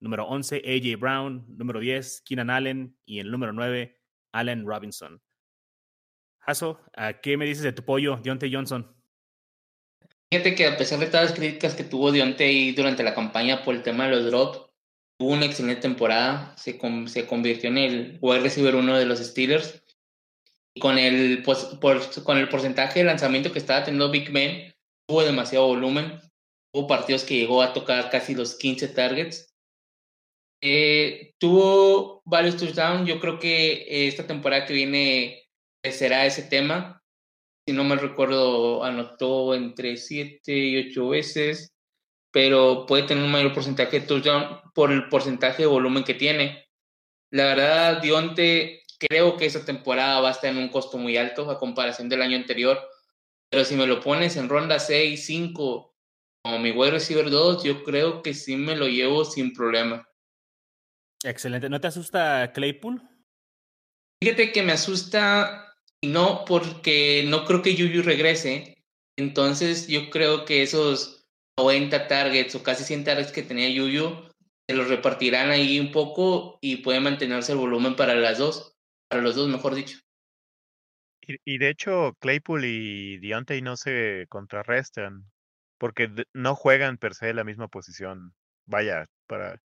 número 0.00 0.26
11 0.26 0.62
AJ 0.64 1.00
Brown, 1.00 1.44
número 1.48 1.80
10 1.80 2.22
Keenan 2.22 2.50
Allen 2.50 2.96
y 3.04 3.18
en 3.18 3.26
el 3.26 3.32
número 3.32 3.52
9 3.52 3.98
Allen 4.32 4.66
Robinson. 4.66 5.20
Hasso, 6.40 6.80
¿qué 7.22 7.36
me 7.36 7.44
dices 7.44 7.64
de 7.64 7.72
tu 7.72 7.84
pollo, 7.84 8.16
Deontay 8.22 8.52
Johnson? 8.52 8.94
Fíjate 10.30 10.54
que 10.54 10.66
a 10.66 10.76
pesar 10.76 10.98
de 10.98 11.06
todas 11.06 11.30
las 11.30 11.38
críticas 11.38 11.74
que 11.74 11.84
tuvo 11.84 12.12
Deontay 12.12 12.72
durante 12.72 13.02
la 13.02 13.14
campaña 13.14 13.64
por 13.64 13.74
el 13.74 13.82
tema 13.82 14.04
de 14.04 14.10
los 14.10 14.26
drops, 14.26 14.67
tuvo 15.18 15.32
una 15.32 15.46
excelente 15.46 15.82
temporada, 15.82 16.54
se, 16.56 16.78
se 17.06 17.26
convirtió 17.26 17.68
en 17.68 17.78
el 17.78 18.18
wide 18.20 18.40
receiver 18.40 18.76
uno 18.76 18.96
de 18.96 19.04
los 19.04 19.18
Steelers. 19.18 19.82
Y 20.74 20.80
con 20.80 20.96
el, 20.96 21.42
por, 21.42 22.22
con 22.22 22.38
el 22.38 22.48
porcentaje 22.48 23.00
de 23.00 23.04
lanzamiento 23.04 23.52
que 23.52 23.58
estaba 23.58 23.84
teniendo 23.84 24.10
Big 24.10 24.30
Ben, 24.30 24.72
tuvo 25.08 25.24
demasiado 25.24 25.66
volumen. 25.66 26.20
Hubo 26.72 26.86
partidos 26.86 27.24
que 27.24 27.36
llegó 27.36 27.62
a 27.62 27.72
tocar 27.72 28.10
casi 28.10 28.34
los 28.34 28.54
15 28.56 28.88
targets. 28.88 29.52
Eh, 30.62 31.34
tuvo 31.38 32.22
varios 32.24 32.56
touchdowns. 32.56 33.08
Yo 33.08 33.18
creo 33.18 33.40
que 33.40 34.06
esta 34.06 34.26
temporada 34.26 34.66
que 34.66 34.74
viene 34.74 35.48
será 35.82 36.26
ese 36.26 36.42
tema. 36.42 37.02
Si 37.66 37.74
no 37.74 37.82
me 37.84 37.96
recuerdo, 37.96 38.84
anotó 38.84 39.54
entre 39.54 39.96
7 39.96 40.56
y 40.56 40.90
8 40.90 41.08
veces, 41.08 41.74
pero 42.38 42.86
puede 42.86 43.02
tener 43.02 43.24
un 43.24 43.32
mayor 43.32 43.52
porcentaje 43.52 43.98
de 43.98 44.06
touchdown 44.06 44.60
por 44.72 44.92
el 44.92 45.08
porcentaje 45.08 45.64
de 45.64 45.66
volumen 45.66 46.04
que 46.04 46.14
tiene. 46.14 46.68
La 47.32 47.46
verdad, 47.46 48.00
Dionte, 48.00 48.84
creo 48.96 49.36
que 49.36 49.46
esta 49.46 49.64
temporada 49.64 50.20
va 50.20 50.28
a 50.28 50.30
estar 50.30 50.48
en 50.52 50.58
un 50.58 50.68
costo 50.68 50.98
muy 50.98 51.16
alto 51.16 51.50
a 51.50 51.58
comparación 51.58 52.08
del 52.08 52.22
año 52.22 52.36
anterior, 52.36 52.78
pero 53.50 53.64
si 53.64 53.74
me 53.74 53.88
lo 53.88 54.00
pones 54.00 54.36
en 54.36 54.48
ronda 54.48 54.78
6, 54.78 55.26
5, 55.26 55.96
como 56.44 56.60
mi 56.60 56.70
wide 56.70 56.92
receiver 56.92 57.28
2, 57.28 57.64
yo 57.64 57.82
creo 57.82 58.22
que 58.22 58.32
sí 58.34 58.54
me 58.54 58.76
lo 58.76 58.86
llevo 58.86 59.24
sin 59.24 59.52
problema. 59.52 60.08
Excelente. 61.24 61.68
¿No 61.68 61.80
te 61.80 61.88
asusta 61.88 62.52
Claypool? 62.52 63.02
Fíjate 64.22 64.52
que 64.52 64.62
me 64.62 64.74
asusta 64.74 65.74
y 66.00 66.06
no 66.06 66.44
porque 66.44 67.24
no 67.26 67.44
creo 67.44 67.62
que 67.62 67.74
Yuyu 67.74 68.02
regrese. 68.02 68.84
Entonces 69.16 69.88
yo 69.88 70.08
creo 70.10 70.44
que 70.44 70.62
esos 70.62 71.17
90 71.58 72.06
targets 72.06 72.54
o 72.54 72.62
casi 72.62 72.84
100 72.84 73.04
targets 73.04 73.32
que 73.32 73.42
tenía 73.42 73.68
Yuyu 73.68 74.28
se 74.68 74.76
los 74.76 74.88
repartirán 74.88 75.50
ahí 75.50 75.80
un 75.80 75.90
poco 75.90 76.58
y 76.60 76.76
puede 76.76 77.00
mantenerse 77.00 77.52
el 77.52 77.58
volumen 77.58 77.96
para 77.96 78.14
las 78.14 78.38
dos, 78.38 78.76
para 79.08 79.22
los 79.22 79.34
dos, 79.34 79.48
mejor 79.48 79.74
dicho. 79.74 79.98
Y, 81.44 81.58
de 81.58 81.68
hecho, 81.68 82.16
Claypool 82.20 82.64
y 82.64 83.18
Deontay 83.18 83.60
no 83.60 83.76
se 83.76 84.26
contrarrestan 84.30 85.24
porque 85.78 86.10
no 86.32 86.54
juegan 86.54 86.96
per 86.96 87.14
se 87.14 87.34
la 87.34 87.44
misma 87.44 87.68
posición. 87.68 88.34
Vaya, 88.66 89.06
para 89.26 89.60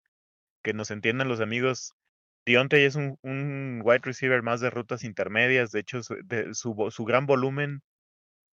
que 0.62 0.74
nos 0.74 0.90
entiendan 0.90 1.28
los 1.28 1.40
amigos, 1.40 1.92
Deontay 2.44 2.84
es 2.84 2.96
un, 2.96 3.18
un, 3.22 3.80
wide 3.82 4.02
receiver 4.02 4.42
más 4.42 4.60
de 4.60 4.70
rutas 4.70 5.04
intermedias. 5.04 5.70
De 5.70 5.80
hecho, 5.80 6.02
su, 6.02 6.16
su, 6.52 6.90
su, 6.90 7.04
gran 7.04 7.24
volumen 7.24 7.82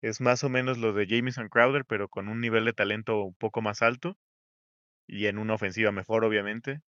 es 0.01 0.21
más 0.21 0.43
o 0.43 0.49
menos 0.49 0.77
lo 0.77 0.93
de 0.93 1.07
Jameson 1.07 1.49
Crowder, 1.49 1.85
pero 1.85 2.09
con 2.09 2.27
un 2.29 2.41
nivel 2.41 2.65
de 2.65 2.73
talento 2.73 3.23
un 3.23 3.35
poco 3.35 3.61
más 3.61 3.81
alto 3.81 4.17
y 5.07 5.27
en 5.27 5.37
una 5.37 5.55
ofensiva 5.55 5.91
mejor, 5.91 6.23
obviamente. 6.25 6.81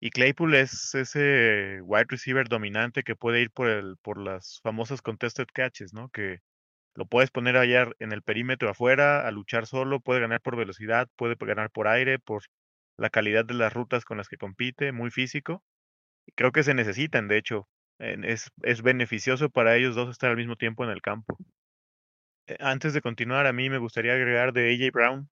Y 0.00 0.10
Claypool 0.10 0.54
es 0.54 0.94
ese 0.94 1.80
wide 1.82 2.06
receiver 2.08 2.48
dominante 2.48 3.02
que 3.02 3.16
puede 3.16 3.42
ir 3.42 3.50
por, 3.50 3.68
el, 3.68 3.96
por 3.98 4.18
las 4.18 4.60
famosas 4.62 5.02
contested 5.02 5.46
catches, 5.52 5.92
¿no? 5.94 6.08
Que 6.10 6.40
lo 6.94 7.06
puedes 7.06 7.30
poner 7.30 7.56
allá 7.56 7.88
en 8.00 8.12
el 8.12 8.22
perímetro 8.22 8.70
afuera 8.70 9.26
a 9.26 9.30
luchar 9.32 9.66
solo, 9.66 10.00
puede 10.00 10.20
ganar 10.20 10.40
por 10.40 10.56
velocidad, 10.56 11.08
puede 11.16 11.36
ganar 11.36 11.70
por 11.70 11.88
aire, 11.88 12.18
por 12.18 12.44
la 12.98 13.10
calidad 13.10 13.44
de 13.44 13.54
las 13.54 13.72
rutas 13.72 14.04
con 14.04 14.18
las 14.18 14.28
que 14.28 14.38
compite, 14.38 14.92
muy 14.92 15.10
físico 15.10 15.64
creo 16.34 16.52
que 16.52 16.62
se 16.62 16.74
necesitan, 16.74 17.28
de 17.28 17.38
hecho. 17.38 17.68
Es, 17.98 18.52
es 18.62 18.82
beneficioso 18.82 19.50
para 19.50 19.76
ellos 19.76 19.96
dos 19.96 20.08
estar 20.10 20.30
al 20.30 20.36
mismo 20.36 20.54
tiempo 20.54 20.84
en 20.84 20.90
el 20.90 21.02
campo. 21.02 21.36
Eh, 22.48 22.56
antes 22.60 22.92
de 22.94 23.00
continuar, 23.00 23.46
a 23.46 23.52
mí 23.52 23.70
me 23.70 23.78
gustaría 23.78 24.14
agregar 24.14 24.52
de 24.52 24.74
AJ 24.74 24.90
Brown. 24.92 25.30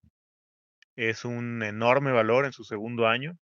Es 0.97 1.25
un 1.25 1.63
enorme 1.63 2.13
valor 2.13 2.47
en 2.47 2.53
su 2.53 2.65
segundo 2.65 3.07
año, 3.09 3.39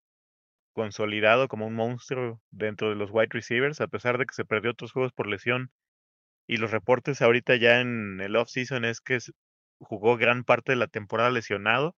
consolidado 0.74 1.48
como 1.48 1.66
un 1.66 1.74
monstruo 1.74 2.40
dentro 2.50 2.90
de 2.90 2.96
los 2.96 3.10
wide 3.12 3.28
receivers, 3.30 3.80
a 3.80 3.88
pesar 3.88 4.18
de 4.18 4.26
que 4.26 4.34
se 4.34 4.44
perdió 4.44 4.72
otros 4.72 4.92
juegos 4.92 5.12
por 5.12 5.26
lesión. 5.28 5.70
Y 6.48 6.58
los 6.58 6.72
reportes 6.72 7.22
ahorita 7.22 7.56
ya 7.56 7.80
en 7.80 8.20
el 8.20 8.36
off-season 8.36 8.84
es 8.84 9.00
que 9.00 9.18
jugó 9.80 10.16
gran 10.16 10.44
parte 10.44 10.72
de 10.72 10.76
la 10.76 10.88
temporada 10.88 11.30
lesionado 11.30 11.96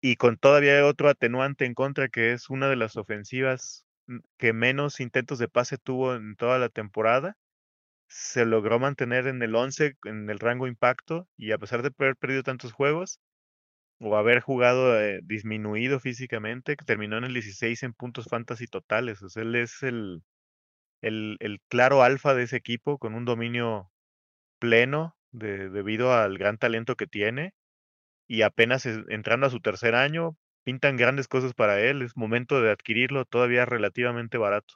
y 0.00 0.16
con 0.16 0.36
todavía 0.38 0.84
otro 0.86 1.08
atenuante 1.08 1.64
en 1.64 1.74
contra 1.74 2.08
que 2.08 2.32
es 2.32 2.50
una 2.50 2.68
de 2.68 2.76
las 2.76 2.96
ofensivas 2.96 3.86
Mm, 4.06 4.18
que 4.38 4.52
menos 4.52 5.00
intentos 5.00 5.38
de 5.38 5.48
pase 5.48 5.78
tuvo 5.78 6.14
en 6.14 6.36
toda 6.36 6.58
la 6.58 6.68
temporada. 6.68 7.36
Se 8.14 8.44
logró 8.44 8.78
mantener 8.78 9.26
en 9.26 9.42
el 9.42 9.54
11, 9.54 9.96
en 10.04 10.28
el 10.28 10.38
rango 10.38 10.66
impacto, 10.66 11.26
y 11.36 11.52
a 11.52 11.58
pesar 11.58 11.82
de 11.82 11.92
haber 11.98 12.14
perdido 12.16 12.42
tantos 12.42 12.72
juegos, 12.72 13.18
o 14.00 14.16
haber 14.16 14.40
jugado 14.40 15.00
eh, 15.00 15.20
disminuido 15.24 16.00
físicamente, 16.00 16.76
terminó 16.76 17.18
en 17.18 17.24
el 17.24 17.34
16 17.34 17.82
en 17.84 17.94
puntos 17.94 18.26
fantasy 18.28 18.66
totales. 18.66 19.20
Él 19.36 19.54
es 19.56 19.82
el, 19.82 20.22
el, 21.02 21.36
el 21.40 21.60
claro 21.68 22.02
alfa 22.02 22.34
de 22.34 22.44
ese 22.44 22.56
equipo, 22.56 22.98
con 22.98 23.14
un 23.14 23.24
dominio 23.24 23.90
pleno 24.60 25.16
de, 25.32 25.70
debido 25.70 26.14
al 26.14 26.38
gran 26.38 26.58
talento 26.58 26.96
que 26.96 27.06
tiene. 27.06 27.54
Y 28.28 28.42
apenas 28.42 28.86
entrando 28.86 29.46
a 29.46 29.50
su 29.50 29.60
tercer 29.60 29.94
año, 29.94 30.36
pintan 30.64 30.96
grandes 30.96 31.28
cosas 31.28 31.54
para 31.54 31.80
él, 31.80 32.02
es 32.02 32.16
momento 32.16 32.62
de 32.62 32.72
adquirirlo 32.72 33.24
todavía 33.26 33.66
relativamente 33.66 34.38
barato. 34.38 34.74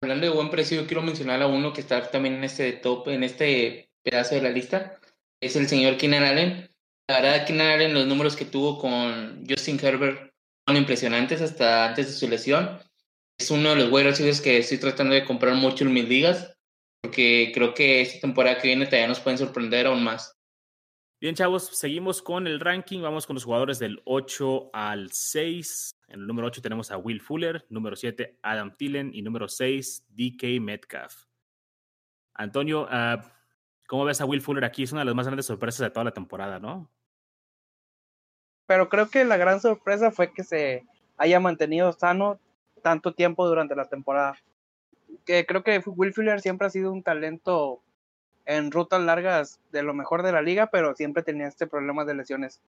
Hablando 0.00 0.26
de 0.26 0.32
buen 0.32 0.50
precio, 0.50 0.80
yo 0.80 0.86
quiero 0.86 1.02
mencionar 1.02 1.42
a 1.42 1.48
uno 1.48 1.72
que 1.72 1.80
está 1.80 2.08
también 2.10 2.36
en 2.36 2.44
este 2.44 2.72
top, 2.72 3.08
en 3.08 3.24
este 3.24 3.90
pedazo 4.02 4.36
de 4.36 4.42
la 4.42 4.50
lista, 4.50 5.00
es 5.40 5.56
el 5.56 5.66
señor 5.68 5.96
Keenan 5.96 6.22
Allen. 6.22 6.70
La 7.08 7.20
verdad, 7.20 7.46
Keenan 7.46 7.68
Allen, 7.68 7.94
los 7.94 8.06
números 8.06 8.36
que 8.36 8.44
tuvo 8.44 8.78
con 8.78 9.44
Justin 9.48 9.78
Herbert 9.82 10.32
son 10.66 10.76
impresionantes 10.76 11.40
hasta 11.40 11.88
antes 11.88 12.06
de 12.06 12.12
su 12.12 12.28
lesión. 12.28 12.78
Es 13.38 13.50
uno 13.50 13.70
de 13.70 13.76
los 13.76 13.92
wide 13.92 14.10
receivers 14.10 14.40
que 14.40 14.58
estoy 14.58 14.78
tratando 14.78 15.14
de 15.14 15.24
comprar 15.24 15.54
mucho 15.54 15.84
en 15.84 15.92
mis 15.92 16.08
ligas, 16.08 16.54
porque 17.02 17.50
creo 17.54 17.74
que 17.74 18.00
esta 18.00 18.20
temporada 18.20 18.58
que 18.58 18.68
viene 18.68 18.86
todavía 18.86 19.08
nos 19.08 19.20
pueden 19.20 19.38
sorprender 19.38 19.86
aún 19.86 20.04
más. 20.04 20.32
Bien, 21.20 21.34
chavos, 21.34 21.76
seguimos 21.76 22.22
con 22.22 22.46
el 22.46 22.60
ranking. 22.60 23.00
Vamos 23.00 23.26
con 23.26 23.34
los 23.34 23.44
jugadores 23.44 23.80
del 23.80 24.00
8 24.04 24.70
al 24.72 25.10
6. 25.10 25.97
En 26.08 26.20
el 26.20 26.26
número 26.26 26.46
8 26.48 26.62
tenemos 26.62 26.90
a 26.90 26.96
Will 26.96 27.20
Fuller, 27.20 27.66
número 27.68 27.94
7 27.94 28.38
Adam 28.42 28.74
Thielen 28.76 29.10
y 29.12 29.22
número 29.22 29.46
6 29.46 30.06
DK 30.08 30.60
Metcalf. 30.60 31.24
Antonio, 32.32 32.84
uh, 32.84 33.20
¿cómo 33.86 34.06
ves 34.06 34.20
a 34.20 34.24
Will 34.24 34.40
Fuller 34.40 34.64
aquí? 34.64 34.84
Es 34.84 34.92
una 34.92 35.02
de 35.02 35.06
las 35.06 35.14
más 35.14 35.26
grandes 35.26 35.46
sorpresas 35.46 35.80
de 35.80 35.90
toda 35.90 36.04
la 36.04 36.12
temporada, 36.12 36.58
¿no? 36.58 36.90
Pero 38.66 38.88
creo 38.88 39.10
que 39.10 39.24
la 39.24 39.36
gran 39.36 39.60
sorpresa 39.60 40.10
fue 40.10 40.32
que 40.32 40.44
se 40.44 40.86
haya 41.18 41.40
mantenido 41.40 41.92
sano 41.92 42.38
tanto 42.82 43.12
tiempo 43.12 43.46
durante 43.46 43.76
la 43.76 43.86
temporada. 43.86 44.36
Que 45.26 45.44
creo 45.44 45.62
que 45.62 45.82
Will 45.84 46.14
Fuller 46.14 46.40
siempre 46.40 46.66
ha 46.66 46.70
sido 46.70 46.90
un 46.90 47.02
talento 47.02 47.82
en 48.46 48.70
rutas 48.70 49.02
largas 49.02 49.60
de 49.72 49.82
lo 49.82 49.92
mejor 49.92 50.22
de 50.22 50.32
la 50.32 50.40
liga, 50.40 50.68
pero 50.68 50.94
siempre 50.94 51.22
tenía 51.22 51.48
este 51.48 51.66
problema 51.66 52.06
de 52.06 52.14
lesiones. 52.14 52.62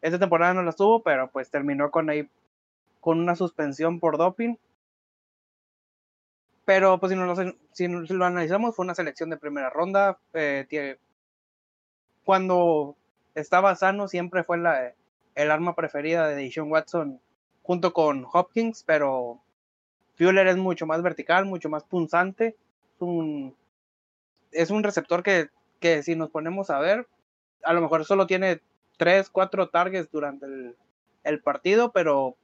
Esta 0.00 0.18
temporada 0.18 0.54
no 0.54 0.62
las 0.62 0.76
tuvo, 0.76 1.02
pero 1.02 1.30
pues 1.30 1.50
terminó 1.50 1.90
con 1.90 2.08
ahí 2.08 2.28
con 3.06 3.20
una 3.20 3.36
suspensión 3.36 4.00
por 4.00 4.18
doping. 4.18 4.56
Pero 6.64 6.98
pues 6.98 7.12
si, 7.12 7.16
no 7.16 7.24
lo, 7.24 7.36
si, 7.70 7.86
lo 7.86 8.24
analizamos, 8.24 8.74
fue 8.74 8.84
una 8.84 8.96
selección 8.96 9.30
de 9.30 9.36
primera 9.36 9.70
ronda. 9.70 10.18
Eh, 10.34 10.98
cuando 12.24 12.96
estaba 13.36 13.76
sano 13.76 14.08
siempre 14.08 14.42
fue 14.42 14.58
la, 14.58 14.92
el 15.36 15.52
arma 15.52 15.76
preferida 15.76 16.26
de 16.26 16.34
Deshaun 16.34 16.72
Watson 16.72 17.20
junto 17.62 17.92
con 17.92 18.26
Hopkins, 18.32 18.82
pero 18.84 19.40
Fuller 20.16 20.48
es 20.48 20.56
mucho 20.56 20.84
más 20.84 21.00
vertical, 21.00 21.44
mucho 21.44 21.68
más 21.68 21.84
punzante. 21.84 22.56
Es 22.96 23.02
un 23.02 23.54
es 24.50 24.70
un 24.72 24.82
receptor 24.82 25.22
que, 25.22 25.50
que 25.78 26.02
si 26.02 26.16
nos 26.16 26.30
ponemos 26.30 26.70
a 26.70 26.80
ver, 26.80 27.06
a 27.62 27.72
lo 27.72 27.82
mejor 27.82 28.04
solo 28.04 28.26
tiene 28.26 28.60
3, 28.96 29.30
4 29.30 29.68
targets 29.68 30.10
durante 30.10 30.46
el, 30.46 30.76
el 31.22 31.40
partido, 31.40 31.92
pero 31.92 32.36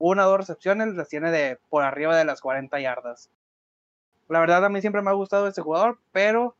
una 0.00 0.26
o 0.26 0.30
dos 0.30 0.38
recepciones 0.38 0.94
las 0.94 1.08
tiene 1.08 1.30
de 1.30 1.58
por 1.68 1.84
arriba 1.84 2.16
de 2.16 2.24
las 2.24 2.40
40 2.40 2.80
yardas. 2.80 3.30
La 4.28 4.40
verdad 4.40 4.64
a 4.64 4.68
mí 4.68 4.80
siempre 4.80 5.02
me 5.02 5.10
ha 5.10 5.14
gustado 5.14 5.46
este 5.46 5.60
jugador, 5.60 5.98
pero 6.10 6.56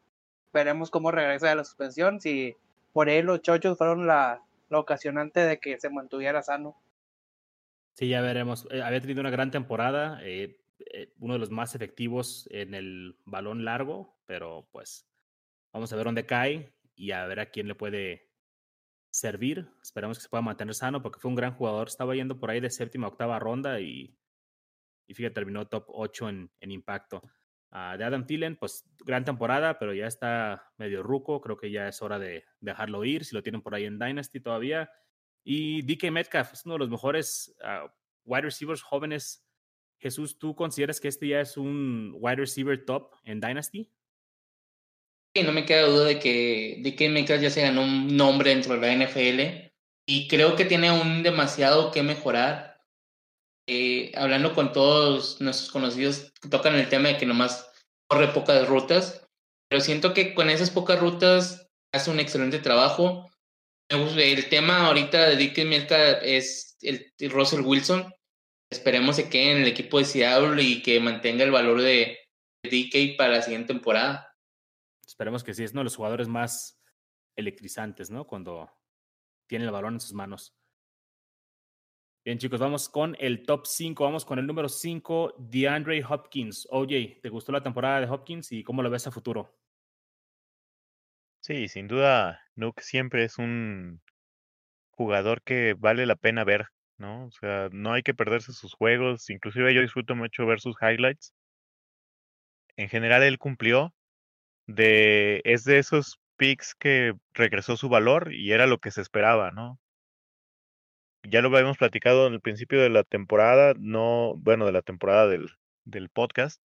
veremos 0.53 0.91
cómo 0.91 1.11
regresa 1.11 1.49
de 1.49 1.57
la 1.57 1.65
suspensión, 1.65 2.21
si 2.21 2.55
por 2.93 3.09
ahí 3.09 3.23
los 3.23 3.41
chochos 3.41 3.79
fueron 3.79 4.07
la, 4.07 4.43
la 4.69 4.79
ocasionante 4.79 5.41
de 5.41 5.59
que 5.59 5.81
se 5.81 5.89
mantuviera 5.89 6.43
sano. 6.43 6.77
Sí, 7.95 8.09
ya 8.09 8.21
veremos. 8.21 8.69
Eh, 8.71 8.83
había 8.83 9.01
tenido 9.01 9.21
una 9.21 9.31
gran 9.31 9.51
temporada, 9.51 10.21
eh, 10.23 10.59
eh, 10.93 11.13
uno 11.19 11.35
de 11.35 11.41
los 11.41 11.51
más 11.51 11.75
efectivos 11.75 12.47
en 12.51 12.75
el 12.75 13.17
balón 13.25 13.65
largo, 13.65 14.15
pero 14.27 14.69
pues 14.71 15.07
vamos 15.73 15.93
a 15.93 15.97
ver 15.97 16.05
dónde 16.05 16.27
cae 16.27 16.73
y 16.95 17.13
a 17.13 17.25
ver 17.27 17.41
a 17.41 17.47
quién 17.47 17.69
le 17.69 17.75
puede 17.75 18.30
servir. 19.11 19.69
Esperamos 19.83 20.19
que 20.19 20.23
se 20.23 20.29
pueda 20.29 20.43
mantener 20.43 20.75
sano 20.75 21.03
porque 21.03 21.21
fue 21.21 21.29
un 21.29 21.35
gran 21.35 21.55
jugador. 21.55 21.89
Estaba 21.89 22.15
yendo 22.15 22.39
por 22.39 22.51
ahí 22.51 22.61
de 22.61 22.71
séptima, 22.71 23.09
octava 23.09 23.39
ronda 23.39 23.81
y, 23.81 24.17
y 25.07 25.15
fíjate, 25.15 25.35
terminó 25.35 25.67
top 25.67 25.85
8 25.89 26.29
en, 26.29 26.51
en 26.61 26.71
impacto. 26.71 27.23
Uh, 27.73 27.97
de 27.97 28.03
Adam 28.03 28.27
Thielen, 28.27 28.57
pues 28.57 28.85
gran 29.05 29.25
temporada, 29.25 29.79
pero 29.79 29.95
ya 29.95 30.07
está 30.07 30.73
medio 30.77 31.05
ruco. 31.05 31.41
Creo 31.41 31.57
que 31.57 31.71
ya 31.71 31.87
es 31.89 32.03
hora 32.03 32.19
de 32.19 32.45
dejarlo 32.61 33.05
ir. 33.05 33.25
Si 33.25 33.35
lo 33.35 33.43
tienen 33.43 33.63
por 33.63 33.75
ahí 33.75 33.85
en 33.85 33.99
Dynasty 33.99 34.41
todavía. 34.41 34.91
Y 35.45 35.83
DK 35.83 36.11
Metcalf 36.11 36.53
es 36.53 36.65
uno 36.67 36.75
de 36.75 36.81
los 36.81 36.91
mejores 36.91 37.57
uh, 37.63 37.89
wide 38.25 38.43
receivers 38.43 38.83
jóvenes. 38.83 39.47
Jesús, 39.99 40.39
¿tú 40.39 40.55
consideras 40.57 40.99
que 40.99 41.09
este 41.09 41.29
ya 41.29 41.41
es 41.41 41.57
un 41.57 42.13
wide 42.19 42.37
receiver 42.37 42.85
top 42.85 43.15
en 43.25 43.41
Dynasty? 43.41 43.91
Sí, 45.35 45.45
no 45.45 45.53
me 45.53 45.65
queda 45.65 45.83
duda 45.83 46.07
de 46.07 46.19
que 46.19 46.79
DK 46.81 47.41
ya 47.41 47.51
se 47.51 47.63
ganó 47.63 47.85
un 47.85 48.17
nombre 48.17 48.51
dentro 48.51 48.77
de 48.77 48.81
la 48.81 49.07
NFL 49.07 49.71
y 50.09 50.27
creo 50.27 50.57
que 50.57 50.65
tiene 50.65 50.89
aún 50.89 51.23
demasiado 51.23 51.93
que 51.93 52.03
mejorar. 52.03 52.79
Eh, 53.69 54.11
hablando 54.17 54.53
con 54.55 54.73
todos 54.73 55.41
nuestros 55.41 55.71
conocidos 55.71 56.33
que 56.43 56.49
tocan 56.49 56.75
el 56.75 56.89
tema 56.89 57.11
de 57.11 57.17
que 57.17 57.27
nomás 57.27 57.71
corre 58.09 58.29
pocas 58.29 58.67
rutas, 58.67 59.25
pero 59.69 59.81
siento 59.81 60.13
que 60.13 60.35
con 60.35 60.51
esas 60.51 60.71
pocas 60.71 60.99
rutas 60.99 61.69
hace 61.95 62.11
un 62.11 62.19
excelente 62.19 62.59
trajo. 62.59 63.31
El 63.89 64.49
tema 64.49 64.87
ahorita 64.87 65.29
de 65.29 65.37
Dick 65.37 65.65
Metcalf 65.65 66.19
es 66.23 66.77
el 66.81 67.13
Russell 67.31 67.61
Wilson. 67.61 68.13
Esperemos 68.73 69.17
que 69.17 69.29
quede 69.29 69.53
en 69.53 69.59
el 69.59 69.69
equipo 69.69 69.99
de 69.99 70.05
Seattle 70.05 70.63
y 70.63 70.83
que 70.83 71.01
mantenga 71.01 71.45
el 71.45 71.51
valor 71.51 71.81
de, 71.83 72.19
DK 72.63 73.17
para 73.17 73.35
la 73.35 73.43
siguiente 73.43 73.73
temporada. 73.73 74.30
Esperemos 75.21 75.45
que 75.45 75.53
sí, 75.53 75.65
es 75.65 75.73
uno 75.73 75.81
de 75.81 75.85
los 75.85 75.97
jugadores 75.97 76.29
más 76.29 76.83
electrizantes, 77.37 78.11
¿no? 78.11 78.27
Cuando 78.27 78.71
tiene 79.47 79.67
el 79.67 79.71
balón 79.71 79.93
en 79.93 80.01
sus 80.01 80.15
manos. 80.15 80.57
Bien, 82.25 82.39
chicos, 82.39 82.59
vamos 82.59 82.89
con 82.89 83.15
el 83.21 83.43
top 83.43 83.67
5. 83.67 84.03
Vamos 84.03 84.25
con 84.25 84.39
el 84.39 84.47
número 84.47 84.71
5, 84.71 85.35
DeAndre 85.39 86.03
Hopkins. 86.09 86.67
Oye, 86.71 87.19
¿te 87.23 87.29
gustó 87.29 87.53
la 87.53 87.63
temporada 87.63 88.01
de 88.01 88.07
Hopkins 88.07 88.51
y 88.51 88.65
cómo 88.65 88.83
lo 88.83 88.89
ves 88.89 89.09
a 89.09 89.11
futuro? 89.11 89.61
Sí, 91.41 91.69
sin 91.69 91.87
duda, 91.87 92.41
Nuke 92.55 92.81
siempre 92.83 93.25
es 93.25 93.37
un 93.37 94.01
jugador 94.93 95.43
que 95.43 95.75
vale 95.77 96.07
la 96.07 96.17
pena 96.17 96.45
ver, 96.45 96.69
¿no? 96.97 97.27
O 97.27 97.31
sea, 97.31 97.69
no 97.73 97.93
hay 97.93 98.03
que 98.03 98.15
perderse 98.15 98.55
sus 98.55 98.73
juegos. 98.73 99.29
Inclusive 99.29 99.75
yo 99.75 99.83
disfruto 99.83 100.17
mucho 100.17 100.47
ver 100.47 100.61
sus 100.61 100.77
highlights. 100.81 101.35
En 102.77 102.89
general, 102.89 103.23
él 103.23 103.37
cumplió. 103.37 103.93
De, 104.75 105.43
es 105.45 105.65
de 105.65 105.79
esos 105.79 106.21
picks 106.37 106.75
que 106.75 107.15
regresó 107.35 107.77
su 107.77 107.89
valor 107.89 108.33
y 108.33 108.53
era 108.53 108.67
lo 108.67 108.79
que 108.79 108.91
se 108.91 109.01
esperaba, 109.01 109.51
¿no? 109.51 109.79
Ya 111.23 111.43
lo 111.43 111.49
habíamos 111.49 111.79
platicado 111.79 112.27
en 112.27 112.35
el 112.35 112.41
principio 112.41 112.81
de 112.81 112.89
la 112.89 113.05
temporada, 113.05 113.75
no, 113.79 114.35
bueno, 114.39 114.67
de 114.67 114.73
la 114.73 114.83
temporada 114.83 115.27
del, 115.27 115.49
del 115.85 116.09
podcast 116.09 116.61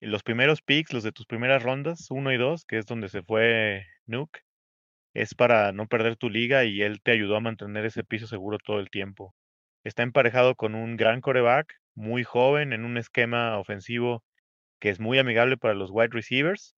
los 0.00 0.22
primeros 0.22 0.62
picks, 0.62 0.92
los 0.92 1.02
de 1.02 1.12
tus 1.12 1.26
primeras 1.26 1.62
rondas, 1.62 2.10
uno 2.10 2.32
y 2.32 2.36
dos, 2.36 2.64
que 2.64 2.78
es 2.78 2.86
donde 2.86 3.08
se 3.08 3.22
fue 3.22 3.86
Nuke, 4.06 4.40
es 5.14 5.34
para 5.34 5.72
no 5.72 5.88
perder 5.88 6.16
tu 6.16 6.30
liga 6.30 6.64
y 6.64 6.82
él 6.82 7.00
te 7.02 7.12
ayudó 7.12 7.36
a 7.36 7.40
mantener 7.40 7.86
ese 7.86 8.04
piso 8.04 8.26
seguro 8.26 8.58
todo 8.58 8.80
el 8.80 8.90
tiempo. 8.90 9.34
Está 9.84 10.02
emparejado 10.02 10.54
con 10.56 10.74
un 10.74 10.96
gran 10.96 11.20
coreback, 11.20 11.74
muy 11.94 12.24
joven, 12.24 12.72
en 12.72 12.84
un 12.84 12.98
esquema 12.98 13.58
ofensivo 13.58 14.24
que 14.80 14.90
es 14.90 15.00
muy 15.00 15.18
amigable 15.18 15.56
para 15.56 15.74
los 15.74 15.90
wide 15.90 16.10
receivers. 16.12 16.75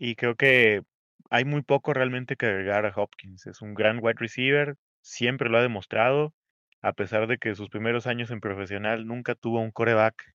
Y 0.00 0.16
creo 0.16 0.34
que 0.34 0.82
hay 1.28 1.44
muy 1.44 1.62
poco 1.62 1.92
realmente 1.92 2.36
que 2.36 2.46
agregar 2.46 2.86
a 2.86 2.92
Hopkins. 2.96 3.46
Es 3.46 3.60
un 3.60 3.74
gran 3.74 3.98
wide 4.02 4.16
receiver, 4.18 4.76
siempre 5.02 5.50
lo 5.50 5.58
ha 5.58 5.62
demostrado, 5.62 6.32
a 6.80 6.94
pesar 6.94 7.26
de 7.26 7.36
que 7.36 7.54
sus 7.54 7.68
primeros 7.68 8.06
años 8.06 8.30
en 8.30 8.40
profesional 8.40 9.06
nunca 9.06 9.34
tuvo 9.34 9.60
un 9.60 9.70
coreback 9.70 10.34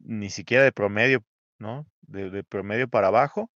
ni 0.00 0.28
siquiera 0.28 0.62
de 0.62 0.72
promedio, 0.72 1.24
¿no? 1.58 1.86
De, 2.02 2.44
promedio 2.44 2.86
para 2.86 3.08
abajo. 3.08 3.50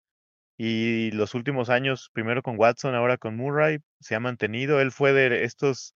Y 0.57 1.11
los 1.11 1.35
últimos 1.35 1.69
años, 1.69 2.09
primero 2.13 2.41
con 2.41 2.57
Watson, 2.57 2.95
ahora 2.95 3.17
con 3.17 3.37
Murray, 3.37 3.77
se 3.99 4.15
ha 4.15 4.19
mantenido. 4.19 4.81
Él 4.81 4.91
fue 4.91 5.13
de 5.13 5.43
estos 5.43 5.93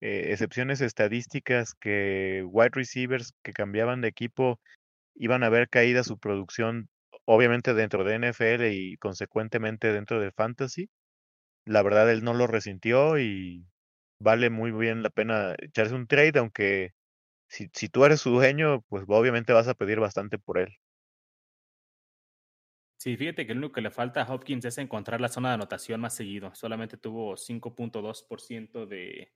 eh, 0.00 0.28
excepciones 0.30 0.80
estadísticas 0.80 1.74
que 1.74 2.44
wide 2.46 2.70
receivers 2.74 3.34
que 3.42 3.52
cambiaban 3.52 4.02
de 4.02 4.08
equipo 4.08 4.60
iban 5.16 5.42
a 5.42 5.48
ver 5.48 5.68
caída 5.68 6.04
su 6.04 6.16
producción, 6.16 6.88
obviamente 7.28 7.74
dentro 7.74 8.04
de 8.04 8.14
NFL 8.16 8.72
y 8.74 8.96
consecuentemente 8.98 9.92
dentro 9.92 10.20
de 10.20 10.32
Fantasy. 10.32 10.90
La 11.66 11.82
verdad, 11.82 12.10
él 12.12 12.24
no 12.24 12.34
lo 12.34 12.46
resintió 12.48 13.18
y 13.20 13.66
vale 14.20 14.50
muy 14.50 14.72
bien 14.72 15.02
la 15.04 15.10
pena 15.10 15.54
echarse 15.60 15.94
un 15.94 16.06
trade, 16.08 16.38
aunque 16.40 16.92
si, 17.48 17.68
si 17.74 17.88
tú 17.90 18.04
eres 18.06 18.20
su 18.22 18.30
dueño, 18.32 18.82
pues 18.88 19.04
obviamente 19.08 19.52
vas 19.54 19.68
a 19.68 19.74
pedir 19.74 20.00
bastante 20.00 20.38
por 20.38 20.58
él. 20.58 20.70
Sí, 22.96 23.16
fíjate 23.16 23.46
que 23.46 23.54
lo 23.54 23.58
único 23.60 23.74
que 23.74 23.80
le 23.80 23.90
falta 23.92 24.22
a 24.22 24.32
Hopkins 24.34 24.64
es 24.64 24.76
encontrar 24.78 25.20
la 25.20 25.28
zona 25.28 25.50
de 25.50 25.54
anotación 25.54 26.00
más 26.00 26.16
seguido. 26.16 26.52
Solamente 26.54 26.96
tuvo 26.96 27.36
5.2% 27.36 28.86
de 28.86 29.32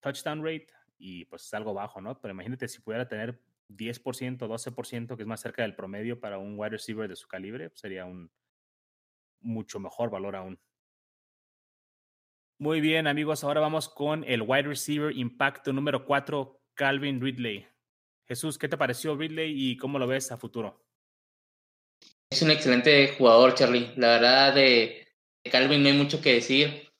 touchdown 0.00 0.44
rate 0.44 0.68
y 0.98 1.24
pues 1.26 1.44
es 1.44 1.54
algo 1.54 1.74
bajo, 1.74 2.00
¿no? 2.00 2.20
Pero 2.20 2.34
imagínate 2.34 2.68
si 2.68 2.80
pudiera 2.82 3.08
tener 3.08 3.40
10%, 3.68 4.38
12%, 4.38 5.16
que 5.16 5.22
es 5.22 5.26
más 5.26 5.40
cerca 5.40 5.62
del 5.62 5.74
promedio 5.74 6.20
para 6.20 6.38
un 6.38 6.58
wide 6.58 6.70
receiver 6.70 7.08
de 7.08 7.16
su 7.16 7.28
calibre, 7.28 7.70
pues, 7.70 7.80
sería 7.80 8.04
un 8.04 8.30
mucho 9.40 9.78
mejor 9.78 10.10
valor 10.10 10.36
aún. 10.36 10.58
Muy 12.58 12.80
bien, 12.80 13.06
amigos, 13.06 13.44
ahora 13.44 13.60
vamos 13.60 13.88
con 13.88 14.24
el 14.24 14.42
wide 14.42 14.62
receiver 14.62 15.16
impacto 15.16 15.72
número 15.72 16.04
4, 16.06 16.62
Calvin 16.74 17.20
Ridley. 17.20 17.66
Jesús, 18.26 18.58
¿qué 18.58 18.68
te 18.68 18.78
pareció 18.78 19.16
Ridley 19.16 19.52
y 19.54 19.76
cómo 19.76 19.98
lo 19.98 20.06
ves 20.06 20.32
a 20.32 20.36
futuro? 20.36 20.84
Es 22.30 22.42
un 22.42 22.50
excelente 22.50 23.14
jugador, 23.18 23.54
Charlie. 23.54 23.92
La 23.96 24.08
verdad, 24.08 24.54
de, 24.54 25.06
Calvin 25.50 25.82
no 25.82 25.88
hay 25.88 25.94
mucho 25.94 26.20
que 26.20 26.34
decir. 26.34 26.90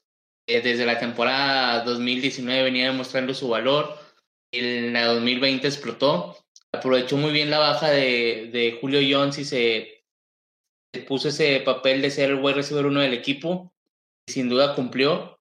Eh, 0.47 0.61
desde 0.61 0.85
la 0.85 0.99
temporada 0.99 1.83
2019 1.85 2.63
venía 2.65 2.91
demostrando 2.91 3.33
su 3.33 3.49
valor. 3.49 3.99
En 4.53 4.93
la 4.93 5.07
2020 5.07 5.67
explotó. 5.67 6.44
Aprovechó 6.85 7.17
muy 7.17 7.33
bien 7.33 7.51
la 7.51 7.61
baja 7.61 7.89
de, 7.89 8.77
Julio 8.79 9.01
Jones 9.11 9.39
y 9.39 9.47
se, 9.47 10.05
puso 11.09 11.29
ese 11.29 11.61
papel 11.61 12.03
de 12.03 12.11
ser 12.11 12.29
el 12.29 12.37
buen 12.37 12.55
receiver 12.55 12.85
uno 12.85 13.01
del 13.01 13.15
equipo. 13.15 13.73
Y 14.29 14.33
sin 14.33 14.51
duda 14.51 14.75
cumplió. 14.75 15.41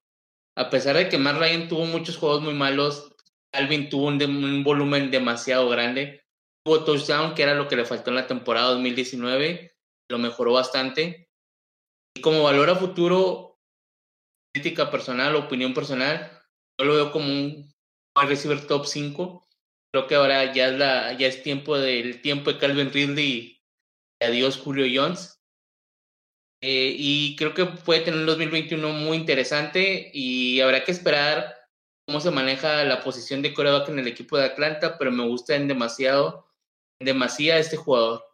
A 0.56 0.70
pesar 0.70 0.96
de 0.96 1.10
que 1.10 1.18
Matt 1.18 1.36
Ryan 1.36 1.68
tuvo 1.68 1.84
muchos 1.84 2.16
juegos 2.16 2.40
muy 2.40 2.54
malos, 2.54 3.14
Alvin 3.52 3.90
tuvo 3.90 4.06
un, 4.06 4.64
volumen 4.64 5.10
demasiado 5.10 5.68
grande. 5.68 6.22
Tuvo 6.64 6.82
touchdown, 6.82 7.34
que 7.34 7.42
era 7.42 7.54
lo 7.54 7.68
que 7.68 7.76
le 7.76 7.84
faltó 7.84 8.08
en 8.08 8.16
la 8.16 8.26
temporada 8.26 8.70
2019. 8.70 9.76
Lo 10.08 10.16
mejoró 10.16 10.54
bastante. 10.54 11.28
Y 12.16 12.22
como 12.22 12.42
valor 12.42 12.70
a 12.70 12.76
futuro, 12.76 13.58
crítica 14.54 14.90
personal, 14.90 15.36
opinión 15.36 15.74
personal, 15.74 16.40
yo 16.80 16.86
lo 16.86 16.94
veo 16.94 17.12
como 17.12 17.26
un 17.28 17.70
receiver 18.16 18.66
top 18.66 18.86
5. 18.86 19.46
Creo 19.94 20.08
que 20.08 20.16
ahora 20.16 20.52
ya 20.52 20.70
es, 20.70 20.76
la, 20.76 21.12
ya 21.12 21.28
es 21.28 21.44
tiempo 21.44 21.78
del 21.78 22.20
tiempo 22.20 22.52
de 22.52 22.58
Calvin 22.58 22.90
Ridley 22.92 23.62
y 24.20 24.24
adiós 24.24 24.58
Julio 24.58 24.86
Jones. 24.92 25.40
Eh, 26.60 26.96
y 26.98 27.36
creo 27.36 27.54
que 27.54 27.64
puede 27.64 28.00
tener 28.00 28.18
un 28.18 28.26
2021 28.26 28.88
muy 28.88 29.16
interesante 29.16 30.10
y 30.12 30.60
habrá 30.60 30.82
que 30.82 30.90
esperar 30.90 31.54
cómo 32.08 32.18
se 32.18 32.32
maneja 32.32 32.82
la 32.82 33.02
posición 33.02 33.40
de 33.40 33.54
coreback 33.54 33.88
en 33.88 34.00
el 34.00 34.08
equipo 34.08 34.36
de 34.36 34.46
Atlanta, 34.46 34.98
pero 34.98 35.12
me 35.12 35.28
gusta 35.28 35.56
demasiado, 35.56 36.48
demasía 36.98 37.58
este 37.58 37.76
jugador. 37.76 38.24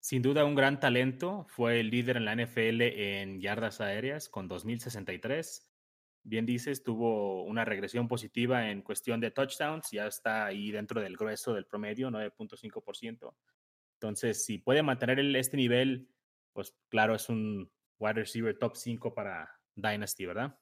Sin 0.00 0.20
duda 0.20 0.44
un 0.44 0.54
gran 0.54 0.78
talento, 0.78 1.46
fue 1.48 1.80
el 1.80 1.88
líder 1.88 2.18
en 2.18 2.26
la 2.26 2.36
NFL 2.36 2.82
en 2.82 3.40
yardas 3.40 3.80
aéreas 3.80 4.28
con 4.28 4.46
2063. 4.46 5.67
Bien 6.28 6.44
dices, 6.44 6.82
tuvo 6.82 7.44
una 7.44 7.64
regresión 7.64 8.06
positiva 8.06 8.70
en 8.70 8.82
cuestión 8.82 9.20
de 9.20 9.30
touchdowns, 9.30 9.90
ya 9.90 10.06
está 10.06 10.46
ahí 10.46 10.70
dentro 10.70 11.00
del 11.00 11.16
grueso 11.16 11.54
del 11.54 11.66
promedio, 11.66 12.10
9.5%. 12.10 13.34
Entonces, 13.94 14.44
si 14.44 14.58
puede 14.58 14.82
mantener 14.82 15.18
este 15.36 15.56
nivel, 15.56 16.08
pues 16.52 16.74
claro, 16.88 17.14
es 17.14 17.28
un 17.28 17.70
wide 17.98 18.14
receiver 18.14 18.56
top 18.58 18.76
5 18.76 19.14
para 19.14 19.50
Dynasty, 19.74 20.26
¿verdad? 20.26 20.58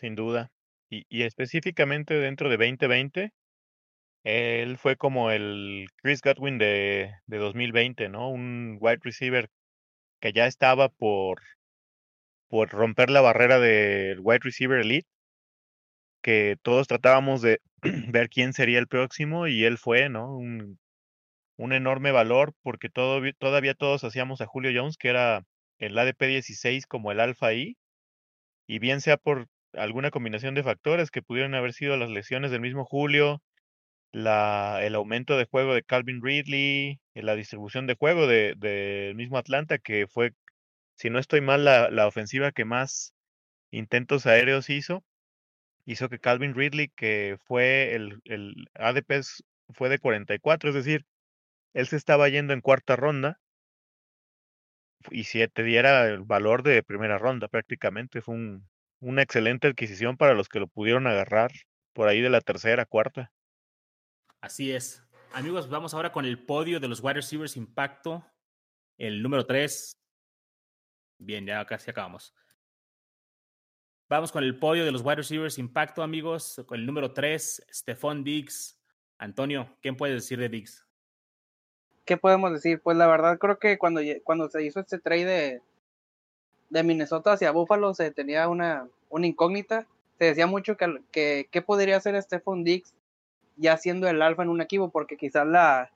sin 0.00 0.14
duda. 0.14 0.50
Y, 0.88 1.22
específicamente 1.22 2.14
dentro 2.14 2.48
de 2.48 2.56
2020, 2.56 3.32
él 4.24 4.76
fue 4.78 4.96
como 4.96 5.30
el 5.30 5.86
Chris 5.96 6.20
Godwin 6.20 6.58
de, 6.58 7.12
de 7.26 7.38
2020, 7.38 8.08
¿no? 8.08 8.30
Un 8.30 8.78
wide 8.80 8.98
receiver 9.02 9.48
que 10.20 10.32
ya 10.32 10.46
estaba 10.46 10.88
por, 10.88 11.40
por 12.50 12.70
romper 12.70 13.10
la 13.10 13.22
barrera 13.22 13.58
del 13.60 14.20
wide 14.20 14.40
receiver 14.42 14.80
elite, 14.80 15.08
que 16.22 16.56
todos 16.62 16.88
tratábamos 16.88 17.42
de 17.42 17.60
ver 18.12 18.28
quién 18.28 18.52
sería 18.52 18.78
el 18.78 18.88
próximo 18.88 19.46
y 19.46 19.64
él 19.64 19.78
fue, 19.78 20.10
¿no? 20.10 20.36
Un, 20.36 20.78
un 21.56 21.72
enorme 21.72 22.12
valor 22.12 22.52
porque 22.62 22.90
todo, 22.90 23.22
todavía 23.38 23.74
todos 23.74 24.04
hacíamos 24.04 24.40
a 24.40 24.46
Julio 24.46 24.72
Jones, 24.74 24.96
que 24.98 25.08
era 25.08 25.44
el 25.78 25.98
ADP 25.98 26.26
16 26.26 26.86
como 26.86 27.12
el 27.12 27.20
alfa 27.20 27.54
I, 27.54 27.76
y 28.66 28.78
bien 28.80 29.00
sea 29.00 29.16
por 29.16 29.46
alguna 29.74 30.10
combinación 30.10 30.54
de 30.54 30.62
factores 30.62 31.10
que 31.10 31.22
pudieron 31.22 31.54
haber 31.54 31.72
sido 31.72 31.96
las 31.96 32.10
lesiones 32.10 32.50
del 32.50 32.60
mismo 32.60 32.84
Julio, 32.84 33.42
la, 34.12 34.80
el 34.82 34.94
aumento 34.94 35.36
de 35.38 35.46
juego 35.46 35.74
de 35.74 35.82
Calvin 35.82 36.20
Ridley, 36.22 37.00
la 37.14 37.36
distribución 37.36 37.86
de 37.86 37.94
juego 37.94 38.26
del 38.26 38.58
de, 38.58 39.12
mismo 39.16 39.38
Atlanta, 39.38 39.78
que 39.78 40.06
fue, 40.08 40.32
si 41.00 41.08
no 41.08 41.18
estoy 41.18 41.40
mal, 41.40 41.64
la, 41.64 41.88
la 41.88 42.06
ofensiva 42.06 42.52
que 42.52 42.66
más 42.66 43.14
intentos 43.70 44.26
aéreos 44.26 44.68
hizo, 44.68 45.02
hizo 45.86 46.10
que 46.10 46.18
Calvin 46.18 46.54
Ridley, 46.54 46.88
que 46.88 47.38
fue 47.46 47.94
el, 47.94 48.20
el 48.24 48.68
ADP 48.74 49.22
fue 49.70 49.88
de 49.88 49.98
44, 49.98 50.68
es 50.68 50.74
decir, 50.74 51.06
él 51.72 51.86
se 51.86 51.96
estaba 51.96 52.28
yendo 52.28 52.52
en 52.52 52.60
cuarta 52.60 52.96
ronda 52.96 53.40
y 55.10 55.24
si 55.24 55.46
te 55.48 55.62
diera 55.62 56.06
el 56.06 56.20
valor 56.20 56.62
de 56.62 56.82
primera 56.82 57.16
ronda 57.16 57.48
prácticamente, 57.48 58.20
fue 58.20 58.34
un, 58.34 58.68
una 59.00 59.22
excelente 59.22 59.68
adquisición 59.68 60.18
para 60.18 60.34
los 60.34 60.50
que 60.50 60.60
lo 60.60 60.68
pudieron 60.68 61.06
agarrar 61.06 61.50
por 61.94 62.08
ahí 62.08 62.20
de 62.20 62.28
la 62.28 62.42
tercera, 62.42 62.84
cuarta. 62.84 63.32
Así 64.42 64.70
es. 64.70 65.02
Amigos, 65.32 65.70
vamos 65.70 65.94
ahora 65.94 66.12
con 66.12 66.26
el 66.26 66.44
podio 66.44 66.78
de 66.78 66.88
los 66.88 67.02
wide 67.02 67.14
receivers 67.14 67.56
impacto. 67.56 68.22
El 68.98 69.22
número 69.22 69.46
3. 69.46 69.94
Bien, 71.20 71.44
ya 71.44 71.64
casi 71.66 71.90
acabamos. 71.90 72.34
Vamos 74.08 74.32
con 74.32 74.42
el 74.42 74.58
podio 74.58 74.84
de 74.84 74.90
los 74.90 75.02
wide 75.02 75.16
receivers 75.16 75.58
impacto, 75.58 76.02
amigos. 76.02 76.60
Con 76.66 76.80
el 76.80 76.86
número 76.86 77.12
3, 77.12 77.66
Stephon 77.70 78.24
Diggs. 78.24 78.80
Antonio, 79.18 79.68
¿qué 79.82 79.92
puedes 79.92 80.16
decir 80.16 80.38
de 80.38 80.48
Diggs? 80.48 80.86
¿Qué 82.06 82.16
podemos 82.16 82.52
decir? 82.52 82.80
Pues 82.80 82.96
la 82.96 83.06
verdad 83.06 83.38
creo 83.38 83.58
que 83.58 83.76
cuando, 83.78 84.00
cuando 84.24 84.48
se 84.48 84.64
hizo 84.64 84.80
este 84.80 84.98
trade 84.98 85.60
de, 86.70 86.82
Minnesota 86.82 87.34
hacia 87.34 87.50
Buffalo 87.50 87.92
se 87.92 88.10
tenía 88.10 88.48
una, 88.48 88.88
una 89.10 89.26
incógnita. 89.26 89.86
Se 90.18 90.24
decía 90.24 90.46
mucho 90.46 90.78
que, 90.78 91.02
que, 91.12 91.48
que 91.50 91.62
podría 91.62 91.98
hacer 91.98 92.20
Stephon 92.20 92.64
Diggs 92.64 92.94
ya 93.56 93.76
siendo 93.76 94.08
el 94.08 94.22
alfa 94.22 94.42
en 94.42 94.48
un 94.48 94.62
equipo, 94.62 94.88
porque 94.88 95.18
quizás 95.18 95.46
la, 95.46 95.92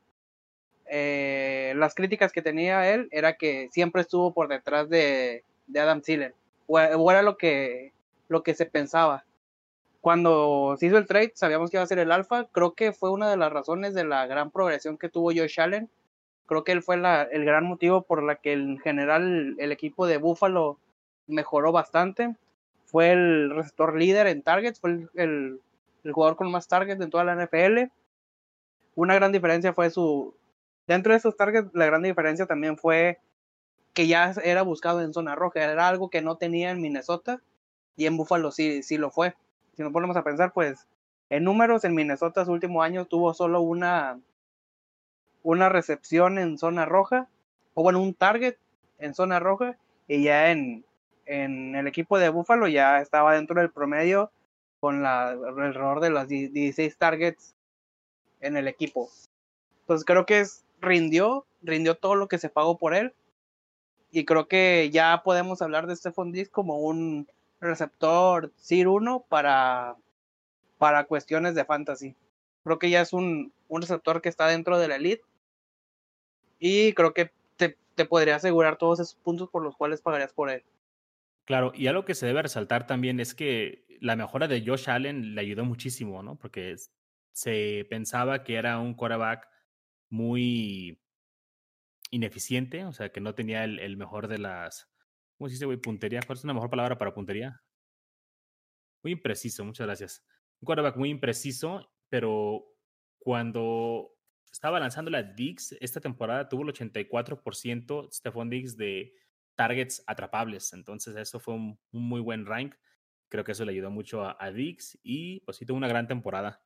eh, 0.86 1.72
las 1.76 1.94
críticas 1.94 2.32
que 2.32 2.42
tenía 2.42 2.92
él 2.92 3.08
era 3.10 3.34
que 3.34 3.68
siempre 3.70 4.02
estuvo 4.02 4.32
por 4.32 4.48
detrás 4.48 4.88
de, 4.88 5.44
Adam 5.74 6.00
Thielen, 6.00 6.34
o, 6.66 7.10
era 7.10 7.22
lo 7.22 7.36
que, 7.36 7.92
lo 8.28 8.42
que 8.42 8.54
se 8.54 8.66
pensaba. 8.66 9.24
Cuando 10.00 10.76
se 10.78 10.86
hizo 10.86 10.98
el 10.98 11.06
trade, 11.06 11.32
sabíamos 11.34 11.70
que 11.70 11.78
iba 11.78 11.84
a 11.84 11.86
ser 11.86 11.98
el 11.98 12.12
alfa, 12.12 12.46
creo 12.52 12.74
que 12.74 12.92
fue 12.92 13.10
una 13.10 13.30
de 13.30 13.38
las 13.38 13.52
razones 13.52 13.94
de 13.94 14.04
la 14.04 14.26
gran 14.26 14.50
progresión 14.50 14.98
que 14.98 15.08
tuvo 15.08 15.32
Josh 15.34 15.60
Allen. 15.60 15.88
Creo 16.46 16.62
que 16.62 16.72
él 16.72 16.82
fue 16.82 16.96
el 16.96 17.44
gran 17.44 17.64
motivo 17.64 18.02
por 18.02 18.22
la 18.22 18.36
que 18.36 18.52
en 18.52 18.78
general 18.78 19.56
el 19.58 19.72
equipo 19.72 20.06
de 20.06 20.18
Buffalo 20.18 20.78
mejoró 21.26 21.72
bastante. 21.72 22.36
Fue 22.84 23.12
el 23.12 23.50
receptor 23.54 23.96
líder 23.96 24.26
en 24.26 24.42
targets, 24.42 24.78
fue 24.78 24.90
el, 24.90 25.08
el 25.14 25.60
el 26.04 26.12
jugador 26.12 26.36
con 26.36 26.50
más 26.50 26.68
targets 26.68 27.00
en 27.00 27.10
toda 27.10 27.24
la 27.24 27.34
NFL. 27.34 27.90
Una 28.94 29.14
gran 29.14 29.32
diferencia 29.32 29.72
fue 29.72 29.90
su... 29.90 30.34
Dentro 30.86 31.12
de 31.12 31.18
esos 31.18 31.36
targets, 31.36 31.70
la 31.74 31.86
gran 31.86 32.02
diferencia 32.02 32.46
también 32.46 32.76
fue 32.76 33.18
que 33.92 34.06
ya 34.06 34.32
era 34.42 34.62
buscado 34.62 35.00
en 35.00 35.14
zona 35.14 35.34
roja. 35.34 35.62
Era 35.62 35.88
algo 35.88 36.10
que 36.10 36.22
no 36.22 36.36
tenía 36.36 36.70
en 36.70 36.80
Minnesota 36.80 37.40
y 37.96 38.06
en 38.06 38.16
Buffalo 38.16 38.50
sí, 38.50 38.82
sí 38.82 38.98
lo 38.98 39.10
fue. 39.10 39.34
Si 39.76 39.82
nos 39.82 39.92
ponemos 39.92 40.16
a 40.16 40.24
pensar, 40.24 40.52
pues 40.52 40.86
en 41.30 41.44
números 41.44 41.84
en 41.84 41.94
Minnesota 41.94 42.44
su 42.44 42.52
último 42.52 42.82
año 42.82 43.06
tuvo 43.06 43.34
solo 43.34 43.60
una, 43.60 44.20
una 45.42 45.68
recepción 45.68 46.38
en 46.38 46.58
zona 46.58 46.84
roja, 46.84 47.28
o 47.74 47.82
bueno, 47.82 48.00
un 48.00 48.14
target 48.14 48.56
en 48.98 49.14
zona 49.14 49.40
roja, 49.40 49.76
y 50.06 50.24
ya 50.24 50.50
en, 50.50 50.84
en 51.26 51.74
el 51.74 51.86
equipo 51.86 52.18
de 52.18 52.28
Buffalo 52.28 52.68
ya 52.68 53.00
estaba 53.00 53.34
dentro 53.34 53.60
del 53.60 53.70
promedio 53.70 54.30
con 54.80 55.02
la, 55.02 55.32
error 55.32 56.00
de 56.00 56.10
las 56.10 56.28
16 56.28 56.96
targets 56.98 57.54
en 58.40 58.56
el 58.56 58.68
equipo. 58.68 59.08
Entonces 59.80 60.04
creo 60.04 60.26
que 60.26 60.40
es, 60.40 60.63
rindió, 60.84 61.46
rindió 61.62 61.96
todo 61.96 62.14
lo 62.14 62.28
que 62.28 62.38
se 62.38 62.48
pagó 62.48 62.78
por 62.78 62.94
él. 62.94 63.14
Y 64.10 64.24
creo 64.24 64.46
que 64.46 64.90
ya 64.92 65.22
podemos 65.24 65.60
hablar 65.60 65.86
de 65.86 65.96
Stephon 65.96 66.30
Diggs 66.30 66.50
como 66.50 66.78
un 66.78 67.26
receptor 67.60 68.52
Sir 68.56 68.88
1 68.88 69.26
para, 69.28 69.96
para 70.78 71.04
cuestiones 71.04 71.54
de 71.54 71.64
fantasy. 71.64 72.14
Creo 72.62 72.78
que 72.78 72.90
ya 72.90 73.00
es 73.00 73.12
un, 73.12 73.52
un 73.68 73.82
receptor 73.82 74.22
que 74.22 74.28
está 74.28 74.46
dentro 74.46 74.78
de 74.78 74.88
la 74.88 74.96
elite. 74.96 75.24
Y 76.60 76.92
creo 76.92 77.12
que 77.12 77.32
te, 77.56 77.76
te 77.94 78.04
podría 78.04 78.36
asegurar 78.36 78.76
todos 78.78 79.00
esos 79.00 79.16
puntos 79.16 79.50
por 79.50 79.62
los 79.62 79.76
cuales 79.76 80.00
pagarías 80.00 80.32
por 80.32 80.50
él. 80.50 80.62
Claro, 81.44 81.72
y 81.74 81.88
algo 81.88 82.04
que 82.04 82.14
se 82.14 82.26
debe 82.26 82.42
resaltar 82.42 82.86
también 82.86 83.20
es 83.20 83.34
que 83.34 83.84
la 84.00 84.16
mejora 84.16 84.48
de 84.48 84.64
Josh 84.64 84.88
Allen 84.88 85.34
le 85.34 85.40
ayudó 85.40 85.64
muchísimo, 85.64 86.22
¿no? 86.22 86.36
Porque 86.36 86.76
se 87.32 87.86
pensaba 87.90 88.44
que 88.44 88.54
era 88.54 88.78
un 88.78 88.94
quarterback 88.94 89.48
muy 90.10 91.00
ineficiente, 92.10 92.84
o 92.84 92.92
sea, 92.92 93.10
que 93.10 93.20
no 93.20 93.34
tenía 93.34 93.64
el, 93.64 93.96
mejor 93.96 94.28
de 94.28 94.38
las. 94.38 94.90
¿Cómo 95.36 95.48
se 95.48 95.54
dice, 95.54 95.66
güey? 95.66 95.78
Puntería. 95.78 96.20
¿Cuál 96.24 96.38
es 96.38 96.44
una 96.44 96.54
mejor 96.54 96.70
palabra 96.70 96.96
para 96.96 97.12
puntería? 97.12 97.62
Muy 99.02 99.12
impreciso, 99.12 99.64
muchas 99.64 99.86
gracias. 99.86 100.24
Un 100.60 100.66
quarterback 100.66 100.96
muy 100.96 101.10
impreciso, 101.10 101.92
pero 102.08 102.64
cuando 103.18 104.14
estaba 104.50 104.78
lanzando 104.78 105.10
la 105.10 105.22
Diggs, 105.22 105.76
esta 105.80 106.00
temporada 106.00 106.48
tuvo 106.48 106.62
el 106.62 106.68
84% 106.68 108.12
Stephon 108.12 108.48
Diggs 108.48 108.76
de 108.76 109.12
targets 109.56 110.02
atrapables. 110.06 110.72
Entonces, 110.72 111.16
eso 111.16 111.40
fue 111.40 111.54
un, 111.54 111.78
muy 111.90 112.20
buen 112.20 112.46
rank. 112.46 112.76
Creo 113.28 113.44
que 113.44 113.52
eso 113.52 113.64
le 113.64 113.72
ayudó 113.72 113.90
mucho 113.90 114.22
a, 114.22 114.36
a 114.38 114.52
y 115.02 115.40
pues 115.40 115.56
sí 115.56 115.66
tuvo 115.66 115.76
una 115.76 115.88
gran 115.88 116.06
temporada. 116.06 116.63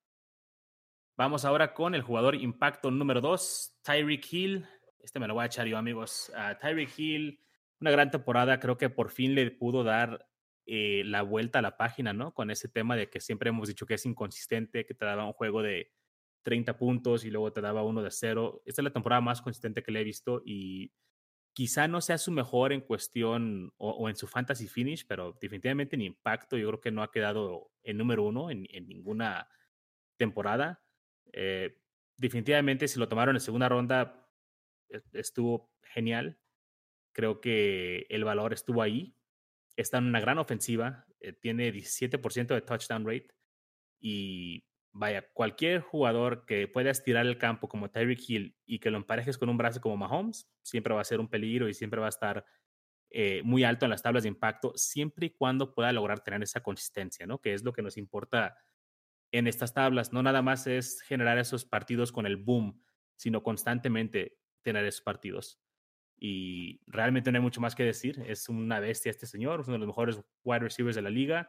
Vamos 1.18 1.44
ahora 1.44 1.74
con 1.74 1.96
el 1.96 2.02
jugador 2.02 2.36
impacto 2.36 2.92
número 2.92 3.20
2, 3.20 3.80
Tyreek 3.82 4.32
Hill. 4.32 4.66
Este 5.00 5.18
me 5.18 5.26
lo 5.26 5.34
voy 5.34 5.42
a 5.42 5.46
echar 5.46 5.66
yo, 5.66 5.76
amigos. 5.76 6.30
Uh, 6.32 6.56
Tyreek 6.60 6.96
Hill, 6.96 7.40
una 7.80 7.90
gran 7.90 8.12
temporada. 8.12 8.60
Creo 8.60 8.78
que 8.78 8.88
por 8.88 9.10
fin 9.10 9.34
le 9.34 9.50
pudo 9.50 9.82
dar 9.82 10.28
eh, 10.64 11.02
la 11.04 11.22
vuelta 11.22 11.58
a 11.58 11.62
la 11.62 11.76
página, 11.76 12.12
¿no? 12.12 12.34
Con 12.34 12.52
ese 12.52 12.68
tema 12.68 12.94
de 12.94 13.10
que 13.10 13.18
siempre 13.18 13.48
hemos 13.48 13.66
dicho 13.66 13.84
que 13.84 13.94
es 13.94 14.06
inconsistente, 14.06 14.86
que 14.86 14.94
te 14.94 15.04
daba 15.04 15.24
un 15.24 15.32
juego 15.32 15.60
de 15.60 15.90
30 16.44 16.78
puntos 16.78 17.24
y 17.24 17.32
luego 17.32 17.52
te 17.52 17.62
daba 17.62 17.82
uno 17.82 18.00
de 18.00 18.12
cero. 18.12 18.62
Esta 18.64 18.82
es 18.82 18.84
la 18.84 18.92
temporada 18.92 19.20
más 19.20 19.42
consistente 19.42 19.82
que 19.82 19.90
le 19.90 20.02
he 20.02 20.04
visto 20.04 20.40
y 20.46 20.92
quizá 21.52 21.88
no 21.88 22.00
sea 22.00 22.18
su 22.18 22.30
mejor 22.30 22.72
en 22.72 22.80
cuestión 22.80 23.72
o, 23.76 24.08
en 24.08 24.14
su 24.14 24.28
fantasy 24.28 24.68
finish, 24.68 25.04
pero 25.04 25.36
definitivamente 25.40 25.96
en 25.96 26.02
impacto 26.02 26.56
yo 26.56 26.68
creo 26.68 26.80
que 26.80 26.92
no 26.92 27.02
ha 27.02 27.10
quedado 27.10 27.72
en 27.82 27.96
número 27.96 28.22
uno 28.22 28.52
en 28.52 28.68
ninguna 28.86 29.48
temporada. 30.16 30.80
Eh, 31.32 31.78
definitivamente 32.16 32.88
si 32.88 32.98
lo 32.98 33.08
tomaron 33.08 33.36
en 33.36 33.40
segunda 33.40 33.68
ronda 33.68 34.28
estuvo 35.12 35.70
genial. 35.82 36.38
Creo 37.12 37.40
que 37.40 38.06
el 38.08 38.24
valor 38.24 38.52
estuvo 38.52 38.82
ahí. 38.82 39.16
Está 39.76 39.98
en 39.98 40.06
una 40.06 40.20
gran 40.20 40.38
ofensiva. 40.38 41.06
Eh, 41.20 41.32
tiene 41.32 41.72
17% 41.72 42.54
de 42.54 42.62
touchdown 42.62 43.06
rate. 43.06 43.28
Y 44.00 44.64
vaya, 44.92 45.28
cualquier 45.32 45.80
jugador 45.80 46.44
que 46.46 46.68
pueda 46.68 46.90
estirar 46.90 47.26
el 47.26 47.38
campo 47.38 47.68
como 47.68 47.90
Tyreek 47.90 48.28
Hill 48.28 48.56
y 48.64 48.78
que 48.78 48.90
lo 48.90 48.96
emparejes 48.96 49.38
con 49.38 49.48
un 49.48 49.56
brazo 49.56 49.80
como 49.80 49.96
Mahomes, 49.96 50.50
siempre 50.62 50.94
va 50.94 51.00
a 51.00 51.04
ser 51.04 51.20
un 51.20 51.28
peligro 51.28 51.68
y 51.68 51.74
siempre 51.74 52.00
va 52.00 52.06
a 52.06 52.10
estar 52.10 52.44
eh, 53.10 53.42
muy 53.42 53.64
alto 53.64 53.86
en 53.86 53.90
las 53.90 54.02
tablas 54.02 54.24
de 54.24 54.28
impacto, 54.28 54.72
siempre 54.76 55.26
y 55.26 55.30
cuando 55.30 55.74
pueda 55.74 55.92
lograr 55.92 56.20
tener 56.20 56.42
esa 56.42 56.60
consistencia, 56.60 57.26
¿no? 57.26 57.40
Que 57.40 57.54
es 57.54 57.64
lo 57.64 57.72
que 57.72 57.82
nos 57.82 57.96
importa 57.96 58.56
en 59.32 59.46
estas 59.46 59.74
tablas. 59.74 60.12
No 60.12 60.22
nada 60.22 60.42
más 60.42 60.66
es 60.66 61.00
generar 61.02 61.38
esos 61.38 61.64
partidos 61.64 62.12
con 62.12 62.26
el 62.26 62.36
boom, 62.36 62.82
sino 63.16 63.42
constantemente 63.42 64.38
tener 64.62 64.84
esos 64.84 65.02
partidos. 65.02 65.60
Y 66.20 66.80
realmente 66.86 67.30
no 67.30 67.38
hay 67.38 67.42
mucho 67.42 67.60
más 67.60 67.74
que 67.74 67.84
decir. 67.84 68.22
Es 68.26 68.48
una 68.48 68.80
bestia 68.80 69.10
este 69.10 69.26
señor, 69.26 69.60
uno 69.60 69.72
de 69.72 69.78
los 69.78 69.88
mejores 69.88 70.20
wide 70.42 70.60
receivers 70.60 70.96
de 70.96 71.02
la 71.02 71.10
liga. 71.10 71.48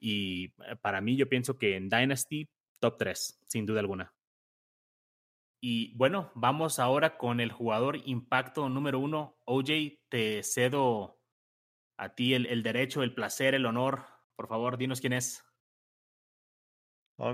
Y 0.00 0.54
eh, 0.66 0.76
para 0.80 1.00
mí, 1.00 1.16
yo 1.16 1.28
pienso 1.28 1.58
que 1.58 1.76
en 1.76 1.88
Dynasty 1.88 2.50
top 2.80 2.96
3, 2.98 3.44
sin 3.46 3.66
duda 3.66 3.80
alguna. 3.80 4.14
Y 5.62 5.94
bueno, 5.96 6.32
vamos 6.34 6.78
ahora 6.78 7.18
con 7.18 7.38
el 7.38 7.52
jugador 7.52 7.98
impacto 8.06 8.68
número 8.68 8.98
uno. 8.98 9.38
OJ, 9.44 9.70
te 10.08 10.42
cedo 10.42 11.20
a 11.98 12.14
ti 12.14 12.32
el, 12.32 12.46
el, 12.46 12.62
derecho, 12.62 13.02
el 13.02 13.14
placer, 13.14 13.54
el 13.54 13.66
honor. 13.66 14.06
Por 14.36 14.48
favor, 14.48 14.78
dinos 14.78 15.02
quién 15.02 15.12
es. 15.12 15.44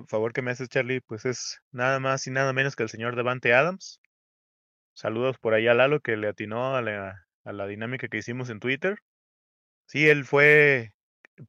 Favor 0.09 0.33
que 0.33 0.43
me 0.43 0.51
haces, 0.51 0.69
Charlie, 0.69 1.01
pues 1.01 1.25
es 1.25 1.61
nada 1.71 2.01
más 2.01 2.27
y 2.27 2.33
nada 2.33 2.53
menos 2.53 2.75
que 2.75 2.83
el 2.83 2.89
señor 2.89 3.15
Devante 3.15 3.55
Adams. 3.55 4.01
Saludos 4.95 5.39
por 5.39 5.55
ahí 5.55 5.69
a 5.69 5.75
Lalo 5.75 6.01
que 6.01 6.17
le 6.17 6.27
atinó 6.29 6.75
a 6.75 6.83
la, 6.83 7.27
a 7.45 7.53
la 7.53 7.67
dinámica 7.69 8.09
que 8.09 8.19
hicimos 8.19 8.51
en 8.51 8.59
Twitter. 8.59 8.99
Sí, 9.87 10.09
él 10.09 10.25
fue 10.25 10.93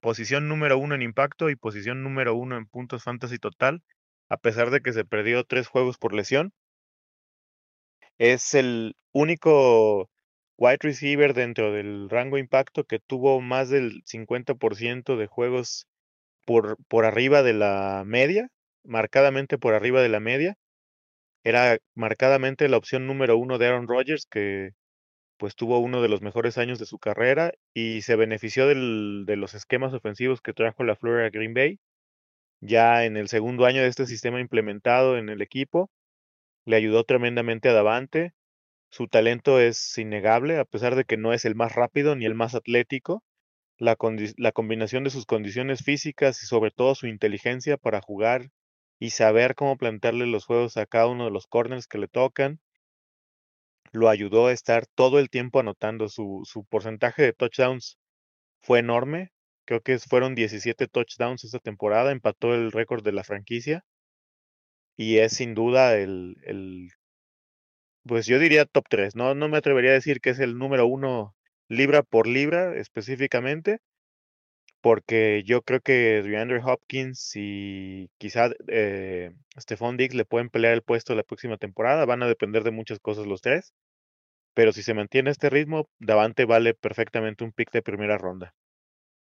posición 0.01 0.47
número 0.47 0.77
uno 0.77 0.93
en 0.93 1.01
impacto 1.01 1.49
y 1.49 1.55
posición 1.55 2.03
número 2.03 2.35
uno 2.35 2.57
en 2.57 2.67
puntos 2.67 3.03
fantasy 3.03 3.39
total, 3.39 3.81
a 4.29 4.37
pesar 4.37 4.69
de 4.69 4.81
que 4.81 4.93
se 4.93 5.05
perdió 5.05 5.43
tres 5.43 5.67
juegos 5.67 5.97
por 5.97 6.13
lesión. 6.13 6.53
Es 8.19 8.53
el 8.53 8.95
único 9.13 10.11
wide 10.57 10.77
receiver 10.81 11.33
dentro 11.33 11.71
del 11.71 12.07
rango 12.09 12.37
impacto 12.37 12.83
que 12.83 12.99
tuvo 12.99 13.41
más 13.41 13.69
del 13.69 14.03
50% 14.05 15.17
de 15.17 15.25
juegos 15.27 15.87
por, 16.47 16.77
por 16.87 17.05
arriba 17.05 17.43
de 17.43 17.53
la 17.53 18.05
media, 18.07 18.49
marcadamente 18.85 19.57
por 19.57 19.73
arriba 19.75 20.01
de 20.01 20.09
la 20.09 20.21
media. 20.21 20.55
Era 21.43 21.77
marcadamente 21.95 22.69
la 22.69 22.77
opción 22.77 23.07
número 23.07 23.37
uno 23.37 23.57
de 23.57 23.67
Aaron 23.67 23.87
Rodgers, 23.87 24.27
que 24.31 24.71
pues 25.37 25.55
tuvo 25.55 25.79
uno 25.79 26.01
de 26.01 26.09
los 26.09 26.21
mejores 26.21 26.57
años 26.57 26.79
de 26.79 26.85
su 26.85 26.99
carrera 26.99 27.53
y 27.73 28.01
se 28.03 28.15
benefició 28.15 28.67
del, 28.67 29.25
de 29.27 29.35
los 29.37 29.55
esquemas 29.55 29.93
ofensivos 29.93 30.41
que 30.41 30.53
trajo 30.53 30.83
la 30.85 30.95
Florida 30.95 31.29
Green 31.29 31.53
Bay. 31.53 31.79
Ya 32.61 33.05
en 33.05 33.17
el 33.17 33.27
segundo 33.29 33.65
año 33.65 33.81
de 33.81 33.87
este 33.89 34.07
sistema 34.07 34.39
implementado 34.41 35.17
en 35.17 35.29
el 35.29 35.41
equipo, 35.41 35.89
le 36.65 36.77
ayudó 36.77 37.03
tremendamente 37.05 37.69
a 37.69 37.73
Davante. 37.73 38.33
Su 38.91 39.07
talento 39.07 39.59
es 39.59 39.97
innegable, 39.97 40.59
a 40.59 40.65
pesar 40.65 40.95
de 40.95 41.05
que 41.05 41.17
no 41.17 41.33
es 41.33 41.45
el 41.45 41.55
más 41.55 41.75
rápido 41.75 42.15
ni 42.15 42.25
el 42.25 42.35
más 42.35 42.55
atlético. 42.55 43.23
La, 43.79 43.97
la 44.37 44.51
combinación 44.51 45.03
de 45.03 45.09
sus 45.09 45.25
condiciones 45.25 45.83
físicas 45.83 46.41
y 46.43 46.45
sobre 46.47 46.71
todo 46.71 46.95
su 46.95 47.07
inteligencia 47.07 47.77
para 47.77 48.01
jugar 48.01 48.51
y 48.99 49.11
saber 49.11 49.55
cómo 49.55 49.77
plantearle 49.77 50.25
los 50.25 50.45
juegos 50.45 50.77
a 50.77 50.85
cada 50.85 51.07
uno 51.07 51.25
de 51.25 51.31
los 51.31 51.47
corners 51.47 51.87
que 51.87 51.99
le 51.99 52.07
tocan, 52.07 52.59
lo 53.91 54.09
ayudó 54.09 54.47
a 54.47 54.53
estar 54.53 54.85
todo 54.87 55.19
el 55.19 55.29
tiempo 55.29 55.59
anotando. 55.59 56.09
Su, 56.09 56.41
su 56.45 56.65
porcentaje 56.65 57.23
de 57.23 57.33
touchdowns 57.33 57.97
fue 58.61 58.79
enorme. 58.79 59.31
Creo 59.65 59.81
que 59.81 59.99
fueron 59.99 60.35
17 60.35 60.87
touchdowns 60.87 61.43
esta 61.43 61.59
temporada, 61.59 62.11
empató 62.11 62.55
el 62.55 62.71
récord 62.71 63.03
de 63.03 63.11
la 63.13 63.23
franquicia. 63.23 63.83
Y 64.97 65.17
es 65.19 65.33
sin 65.33 65.53
duda 65.55 65.95
el, 65.97 66.35
el 66.43 66.89
pues 68.07 68.25
yo 68.25 68.39
diría 68.39 68.65
top 68.65 68.85
3. 68.89 69.15
No, 69.15 69.35
no 69.35 69.49
me 69.49 69.57
atrevería 69.57 69.91
a 69.91 69.93
decir 69.93 70.19
que 70.21 70.31
es 70.31 70.39
el 70.39 70.57
número 70.57 70.87
uno 70.87 71.35
libra 71.69 72.03
por 72.03 72.27
libra 72.27 72.75
específicamente, 72.75 73.79
porque 74.81 75.43
yo 75.45 75.61
creo 75.61 75.81
que 75.81 76.21
DeAndre 76.23 76.61
Hopkins 76.63 77.31
y 77.35 78.09
quizá 78.17 78.51
eh, 78.67 79.31
Stephon 79.59 79.97
Diggs 79.97 80.15
le 80.15 80.25
pueden 80.25 80.49
pelear 80.49 80.73
el 80.73 80.83
puesto 80.83 81.15
la 81.15 81.23
próxima 81.23 81.57
temporada. 81.57 82.05
Van 82.05 82.23
a 82.23 82.27
depender 82.27 82.63
de 82.63 82.71
muchas 82.71 82.99
cosas 82.99 83.25
los 83.25 83.41
tres. 83.41 83.73
Pero 84.53 84.71
si 84.71 84.81
se 84.81 84.93
mantiene 84.93 85.29
este 85.29 85.49
ritmo, 85.49 85.87
Davante 85.99 86.45
vale 86.45 86.73
perfectamente 86.73 87.43
un 87.43 87.51
pick 87.51 87.71
de 87.71 87.81
primera 87.81 88.17
ronda. 88.17 88.55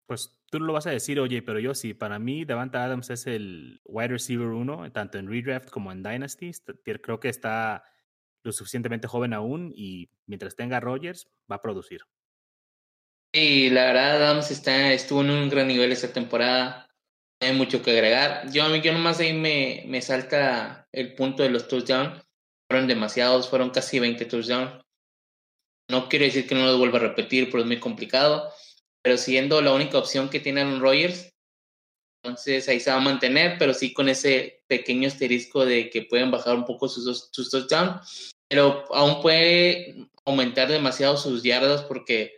Pues 0.07 0.37
tú 0.51 0.59
lo 0.59 0.73
vas 0.73 0.87
a 0.87 0.91
decir, 0.91 1.21
oye, 1.21 1.43
pero 1.43 1.61
yo 1.61 1.75
sí, 1.75 1.95
para 1.95 2.19
mí 2.19 2.45
Davante 2.45 2.79
Adams 2.79 3.09
es 3.11 3.27
el 3.27 3.81
wide 3.85 4.09
receiver 4.09 4.49
uno, 4.49 4.91
tanto 4.91 5.19
en 5.19 5.29
redraft 5.29 5.71
como 5.71 5.93
en 5.93 6.03
Dynasty. 6.03 6.51
Creo 7.03 7.21
que 7.21 7.29
está 7.29 7.85
lo 8.43 8.53
suficientemente 8.53 9.07
joven 9.07 9.33
aún 9.33 9.73
y 9.75 10.11
mientras 10.27 10.57
tenga 10.57 10.81
Rogers 10.81 11.31
va 11.51 11.57
a 11.57 11.61
producir. 11.61 12.03
Y 13.35 13.71
la 13.71 13.87
verdad, 13.87 14.23
Adams 14.23 14.51
está, 14.51 14.93
estuvo 14.93 15.23
en 15.23 15.31
un 15.31 15.49
gran 15.49 15.67
nivel 15.67 15.91
esta 15.91 16.13
temporada. 16.13 16.87
Hay 17.41 17.55
mucho 17.55 17.83
que 17.83 17.93
agregar. 17.93 18.51
Yo, 18.53 18.75
yo 18.77 18.93
nomás 18.93 19.21
ahí 19.21 19.33
me, 19.33 19.85
me 19.87 20.03
salta 20.03 20.87
el 20.93 21.15
punto 21.15 21.43
de 21.43 21.49
los 21.49 21.67
touchdowns. 21.67 22.23
Fueron 22.69 22.87
demasiados, 22.87 23.49
fueron 23.49 23.71
casi 23.71 23.99
20 23.99 24.27
touchdowns. 24.27 24.83
No 25.91 26.09
quiero 26.09 26.27
decir 26.27 26.47
que 26.47 26.55
no 26.55 26.67
lo 26.67 26.79
vuelva 26.79 26.99
a 26.99 27.03
repetir, 27.03 27.51
pero 27.51 27.63
es 27.63 27.67
muy 27.67 27.81
complicado. 27.81 28.53
Pero 29.03 29.17
siendo 29.17 29.63
la 29.63 29.73
única 29.73 29.99
opción 29.99 30.29
que 30.29 30.41
tiene 30.41 30.61
Aaron 30.61 30.81
Rodgers, 30.81 31.31
entonces 32.23 32.69
ahí 32.69 32.81
se 32.81 32.91
va 32.91 32.99
a 32.99 33.01
mantener, 33.01 33.57
pero 33.59 33.75
sí 33.75 33.93
con 33.93 34.09
ese 34.09 34.63
pequeño 34.69 35.09
asterisco 35.09 35.65
de 35.65 35.91
que 35.91 36.03
pueden 36.03 36.31
bajar 36.31 36.55
un 36.55 36.65
poco 36.65 36.89
sus, 36.89 37.31
sus 37.33 37.51
touchdowns, 37.51 38.31
pero 38.49 38.85
aún 38.95 39.21
puede 39.21 40.07
aumentar 40.25 40.69
demasiado 40.69 41.17
sus 41.17 41.43
yardas 41.43 41.83
porque 41.83 42.37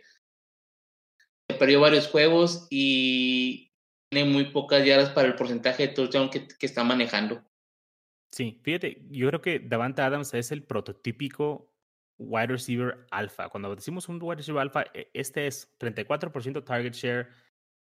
perdió 1.55 1.79
varios 1.79 2.07
juegos 2.07 2.67
y 2.69 3.73
tiene 4.09 4.29
muy 4.29 4.45
pocas 4.45 4.85
yardas 4.85 5.09
para 5.09 5.27
el 5.27 5.35
porcentaje 5.35 5.87
de 5.87 5.93
touchdown 5.93 6.29
que, 6.29 6.47
está 6.61 6.83
manejando. 6.83 7.43
Sí, 8.31 8.59
fíjate, 8.63 9.05
yo 9.09 9.27
creo 9.29 9.41
que 9.41 9.59
Davante 9.59 10.01
Adams 10.01 10.33
es 10.33 10.51
el 10.51 10.63
prototípico 10.63 11.71
wide 12.17 12.47
receiver 12.47 13.05
alfa. 13.11 13.49
Cuando 13.49 13.75
decimos 13.75 14.07
un 14.09 14.21
wide 14.21 14.37
receiver 14.37 14.61
alfa, 14.61 14.85
e, 14.93 15.09
este 15.13 15.47
es 15.47 15.77
34% 15.79 16.63
target 16.63 16.93
share, 16.93 17.29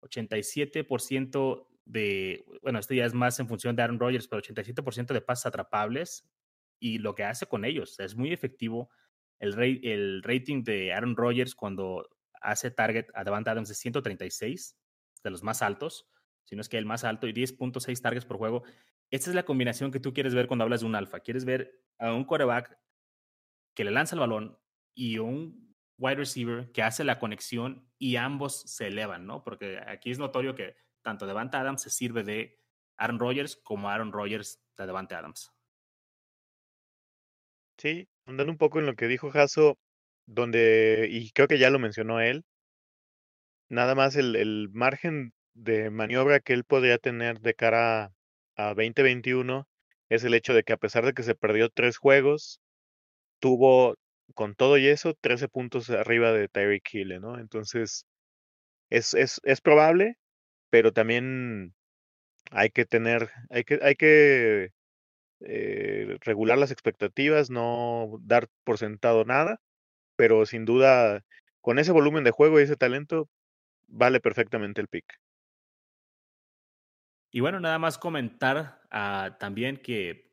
87% 0.01 1.67
de, 1.85 2.45
bueno, 2.61 2.79
este 2.79 2.95
ya 2.95 3.05
es 3.05 3.13
más 3.13 3.39
en 3.39 3.47
función 3.47 3.75
de 3.75 3.83
Aaron 3.83 3.99
Rodgers, 3.99 4.27
pero 4.27 4.41
87% 4.41 5.13
de 5.13 5.21
pases 5.21 5.45
atrapables 5.45 6.29
y 6.79 6.99
lo 6.99 7.15
que 7.15 7.23
hace 7.23 7.45
con 7.45 7.65
ellos. 7.65 7.99
Es 7.99 8.15
muy 8.15 8.31
efectivo. 8.31 8.89
El 9.39 10.23
rating 10.23 10.63
de 10.63 10.93
Aaron 10.93 11.15
Rodgers 11.15 11.55
cuando 11.55 12.09
hace 12.47 12.71
target 12.71 13.07
a 13.13 13.23
Davante 13.23 13.49
Adams 13.49 13.67
de 13.67 13.75
136, 13.75 14.77
de 15.23 15.29
los 15.29 15.43
más 15.43 15.61
altos, 15.61 16.09
si 16.45 16.55
no 16.55 16.61
es 16.61 16.69
que 16.69 16.77
el 16.77 16.85
más 16.85 17.03
alto, 17.03 17.27
y 17.27 17.33
10.6 17.33 18.01
targets 18.01 18.25
por 18.25 18.37
juego. 18.37 18.63
Esta 19.11 19.29
es 19.29 19.35
la 19.35 19.43
combinación 19.43 19.91
que 19.91 19.99
tú 19.99 20.13
quieres 20.13 20.33
ver 20.33 20.47
cuando 20.47 20.63
hablas 20.63 20.79
de 20.79 20.85
un 20.85 20.95
alfa. 20.95 21.19
Quieres 21.19 21.43
ver 21.43 21.83
a 21.99 22.13
un 22.13 22.23
quarterback 22.23 22.77
que 23.75 23.83
le 23.83 23.91
lanza 23.91 24.15
el 24.15 24.21
balón 24.21 24.57
y 24.95 25.17
un 25.17 25.75
wide 25.97 26.15
receiver 26.15 26.71
que 26.71 26.83
hace 26.83 27.03
la 27.03 27.19
conexión 27.19 27.91
y 27.97 28.15
ambos 28.15 28.61
se 28.61 28.87
elevan, 28.87 29.25
¿no? 29.25 29.43
Porque 29.43 29.79
aquí 29.85 30.11
es 30.11 30.19
notorio 30.19 30.55
que 30.55 30.75
tanto 31.01 31.27
Devante 31.27 31.57
Adams 31.57 31.81
se 31.81 31.89
sirve 31.89 32.23
de 32.23 32.61
Aaron 32.97 33.19
Rodgers 33.19 33.57
como 33.57 33.89
Aaron 33.89 34.13
Rodgers 34.13 34.63
de 34.77 34.85
Devante 34.85 35.15
Adams. 35.15 35.51
Sí, 37.77 38.09
andando 38.25 38.51
un 38.51 38.57
poco 38.57 38.79
en 38.79 38.85
lo 38.85 38.95
que 38.95 39.07
dijo 39.07 39.31
Jaso, 39.31 39.77
donde, 40.27 41.07
y 41.09 41.31
creo 41.31 41.47
que 41.47 41.59
ya 41.59 41.71
lo 41.71 41.79
mencionó 41.79 42.21
él, 42.21 42.45
nada 43.69 43.95
más 43.95 44.15
el, 44.15 44.35
el 44.35 44.69
margen 44.71 45.33
de 45.53 45.89
maniobra 45.89 46.39
que 46.39 46.53
él 46.53 46.63
podría 46.63 46.97
tener 46.97 47.39
de 47.39 47.53
cara 47.55 48.11
a 48.55 48.73
2021 48.73 49.67
es 50.09 50.23
el 50.23 50.33
hecho 50.33 50.53
de 50.53 50.63
que 50.63 50.73
a 50.73 50.77
pesar 50.77 51.05
de 51.05 51.13
que 51.13 51.23
se 51.23 51.35
perdió 51.35 51.69
tres 51.69 51.97
juegos, 51.97 52.61
tuvo 53.39 53.95
con 54.35 54.55
todo 54.55 54.77
y 54.77 54.87
eso 54.87 55.13
13 55.21 55.49
puntos 55.49 55.89
arriba 55.89 56.31
de 56.31 56.47
Tyreek 56.49 56.93
Hill, 56.93 57.21
¿no? 57.21 57.39
Entonces, 57.39 58.05
es, 58.89 59.13
es, 59.13 59.41
es 59.43 59.61
probable, 59.61 60.17
pero 60.69 60.93
también 60.93 61.75
hay 62.51 62.69
que 62.71 62.85
tener, 62.85 63.31
hay 63.49 63.63
que, 63.63 63.79
hay 63.81 63.95
que 63.95 64.71
eh, 65.41 66.17
regular 66.21 66.57
las 66.57 66.71
expectativas, 66.71 67.49
no 67.49 68.19
dar 68.21 68.47
por 68.63 68.77
sentado 68.77 69.25
nada, 69.25 69.59
pero 70.17 70.45
sin 70.45 70.65
duda, 70.65 71.23
con 71.61 71.79
ese 71.79 71.93
volumen 71.93 72.25
de 72.25 72.31
juego 72.31 72.59
y 72.59 72.63
ese 72.63 72.75
talento, 72.75 73.29
vale 73.87 74.19
perfectamente 74.19 74.81
el 74.81 74.89
pick. 74.89 75.05
Y 77.31 77.39
bueno, 77.39 77.61
nada 77.61 77.79
más 77.79 77.97
comentar 77.97 78.81
uh, 78.91 79.37
también 79.39 79.77
que 79.77 80.27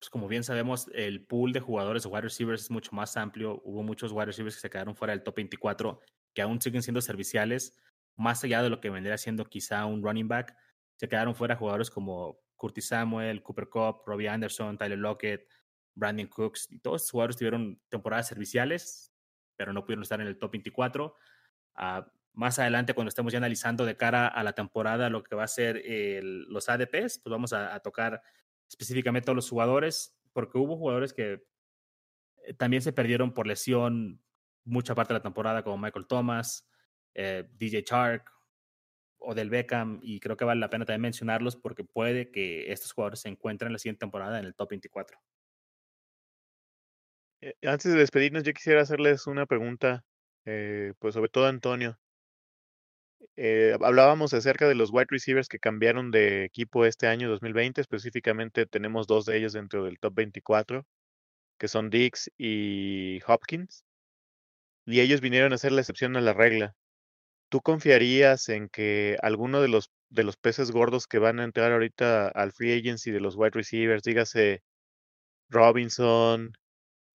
pues 0.00 0.08
como 0.08 0.28
bien 0.28 0.42
sabemos, 0.42 0.90
el 0.94 1.26
pool 1.26 1.52
de 1.52 1.60
jugadores 1.60 2.04
de 2.04 2.08
wide 2.08 2.22
receivers 2.22 2.62
es 2.62 2.70
mucho 2.70 2.90
más 2.92 3.18
amplio. 3.18 3.60
Hubo 3.64 3.82
muchos 3.82 4.12
wide 4.12 4.26
receivers 4.26 4.54
que 4.54 4.62
se 4.62 4.70
quedaron 4.70 4.96
fuera 4.96 5.12
del 5.12 5.22
top 5.22 5.36
24 5.36 6.00
que 6.32 6.40
aún 6.40 6.60
siguen 6.60 6.82
siendo 6.82 7.02
serviciales, 7.02 7.76
más 8.16 8.42
allá 8.42 8.62
de 8.62 8.70
lo 8.70 8.80
que 8.80 8.88
vendría 8.88 9.18
siendo 9.18 9.44
quizá 9.44 9.84
un 9.84 10.02
running 10.02 10.28
back. 10.28 10.56
Se 10.96 11.06
quedaron 11.06 11.34
fuera 11.34 11.56
jugadores 11.56 11.90
como 11.90 12.40
Curtis 12.56 12.88
Samuel, 12.88 13.42
Cooper 13.42 13.68
Cup, 13.68 14.02
Robbie 14.06 14.28
Anderson, 14.28 14.78
Tyler 14.78 14.98
Lockett, 14.98 15.46
Brandon 16.00 16.26
Cooks, 16.26 16.66
y 16.70 16.80
todos 16.80 17.02
estos 17.02 17.12
jugadores 17.12 17.36
tuvieron 17.36 17.80
temporadas 17.88 18.26
serviciales, 18.26 19.12
pero 19.56 19.72
no 19.72 19.84
pudieron 19.84 20.02
estar 20.02 20.20
en 20.20 20.26
el 20.26 20.38
top 20.38 20.52
24. 20.52 21.14
Ah, 21.74 22.10
más 22.32 22.58
adelante, 22.58 22.94
cuando 22.94 23.08
estemos 23.08 23.32
ya 23.32 23.38
analizando 23.38 23.84
de 23.84 23.96
cara 23.96 24.26
a 24.26 24.42
la 24.42 24.52
temporada 24.52 25.10
lo 25.10 25.22
que 25.22 25.34
va 25.34 25.44
a 25.44 25.48
ser 25.48 25.82
los 26.22 26.68
ADPs, 26.68 27.18
pues 27.18 27.30
vamos 27.30 27.52
a, 27.52 27.78
tocar 27.80 28.22
específicamente 28.68 29.30
a 29.30 29.34
los 29.34 29.48
jugadores, 29.48 30.18
porque 30.32 30.58
hubo 30.58 30.76
jugadores 30.76 31.12
que 31.12 31.44
eh, 32.44 32.54
también 32.54 32.82
se 32.82 32.92
perdieron 32.92 33.34
por 33.34 33.46
lesión 33.46 34.22
mucha 34.64 34.94
parte 34.94 35.12
de 35.12 35.18
la 35.18 35.22
temporada, 35.22 35.62
como 35.62 35.78
Michael 35.78 36.06
Thomas, 36.06 36.68
eh, 37.14 37.48
DJ 37.58 37.84
Chark 37.84 38.30
o 39.18 39.34
del 39.34 39.50
Beckham, 39.50 40.00
y 40.02 40.20
creo 40.20 40.36
que 40.36 40.44
vale 40.44 40.60
la 40.60 40.70
pena 40.70 40.84
también 40.84 41.02
mencionarlos 41.02 41.56
porque 41.56 41.84
puede 41.84 42.30
que 42.30 42.72
estos 42.72 42.92
jugadores 42.92 43.20
se 43.20 43.28
encuentren 43.28 43.72
la 43.72 43.78
siguiente 43.78 44.00
temporada 44.00 44.38
en 44.38 44.46
el 44.46 44.54
top 44.54 44.70
24. 44.70 45.18
Eh, 47.42 47.54
antes 47.62 47.92
de 47.92 47.98
despedirnos, 47.98 48.44
yo 48.44 48.52
quisiera 48.54 48.80
hacerles 48.82 49.26
una 49.26 49.44
pregunta, 49.46 50.04
pues 50.98 51.14
sobre 51.14 51.28
todo 51.30 51.46
a 51.46 51.48
Antonio. 51.48 51.98
eh, 53.36 53.76
hablábamos 53.82 54.34
acerca 54.34 54.68
de 54.68 54.74
los 54.74 54.90
wide 54.92 55.06
receivers 55.08 55.48
que 55.48 55.58
cambiaron 55.58 56.10
de 56.10 56.44
equipo 56.44 56.84
este 56.86 57.06
año 57.06 57.28
2020. 57.30 57.80
Específicamente 57.80 58.66
tenemos 58.66 59.06
dos 59.06 59.24
de 59.26 59.36
ellos 59.38 59.52
dentro 59.52 59.84
del 59.84 59.98
top 59.98 60.14
24, 60.14 60.86
que 61.58 61.68
son 61.68 61.90
Dix 61.90 62.30
y 62.38 63.20
Hopkins. 63.26 63.84
Y 64.86 65.00
ellos 65.00 65.20
vinieron 65.22 65.52
a 65.54 65.58
ser 65.58 65.72
la 65.72 65.80
excepción 65.80 66.16
a 66.16 66.20
la 66.20 66.32
regla. 66.34 66.74
¿Tú 67.50 67.60
confiarías 67.62 68.48
en 68.50 68.68
que 68.68 69.16
alguno 69.22 69.62
de 69.62 69.68
los, 69.68 69.90
de 70.10 70.24
los 70.24 70.36
peces 70.38 70.72
gordos 70.72 71.06
que 71.08 71.18
van 71.18 71.40
a 71.40 71.44
entrar 71.44 71.72
ahorita 71.72 72.28
al 72.28 72.52
free 72.52 72.78
agency 72.78 73.10
de 73.12 73.20
los 73.20 73.36
wide 73.36 73.52
receivers, 73.54 74.02
dígase 74.04 74.62
Robinson, 75.50 76.52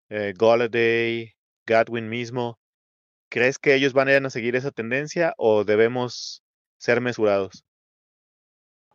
eh, 0.10 0.34
Golladay, 0.38 1.34
Godwin 1.68 2.10
mismo, 2.10 2.60
¿crees 3.30 3.58
que 3.58 3.76
ellos 3.76 3.94
van 3.94 4.08
a 4.08 4.13
ir 4.15 4.26
a 4.26 4.30
seguir 4.30 4.56
esa 4.56 4.72
tendencia 4.72 5.34
o 5.38 5.63
debemos 5.63 6.44
ser 6.78 7.02
mesurados? 7.02 7.63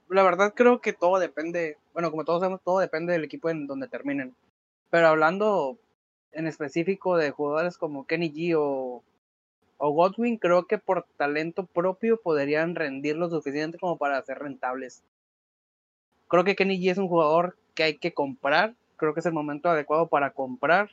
La 0.09 0.23
verdad 0.23 0.55
creo 0.55 0.81
que 0.81 0.93
todo 0.93 1.19
depende, 1.19 1.79
bueno, 1.93 2.11
como 2.11 2.25
todos 2.25 2.41
sabemos, 2.41 2.61
todo 2.65 2.81
depende 2.81 3.13
del 3.13 3.25
equipo 3.25 3.49
en 3.49 3.67
donde 3.67 3.89
terminen. 3.89 4.35
Pero 4.91 5.07
hablando 5.07 5.79
en 6.33 6.47
específico 6.47 7.17
de 7.17 7.31
jugadores 7.31 7.79
como 7.79 8.07
Kenny 8.07 8.33
G 8.33 8.57
o, 8.59 9.05
o 9.79 9.91
Godwin, 9.91 10.37
creo 10.37 10.67
que 10.67 10.79
por 10.79 11.07
talento 11.17 11.65
propio 11.65 12.21
podrían 12.21 12.75
rendir 12.75 13.17
lo 13.17 13.31
suficiente 13.31 13.79
como 13.79 13.99
para 13.99 14.21
ser 14.23 14.39
rentables. 14.39 15.03
Creo 16.29 16.45
que 16.45 16.57
Kenny 16.57 16.81
G 16.81 16.91
es 16.91 16.99
un 16.99 17.09
jugador 17.09 17.57
que 17.75 17.83
hay 17.83 17.99
que 17.99 18.13
comprar. 18.13 18.75
Creo 18.97 19.15
que 19.15 19.21
es 19.21 19.27
el 19.27 19.33
momento 19.33 19.69
adecuado 19.69 20.09
para 20.09 20.33
comprar. 20.33 20.91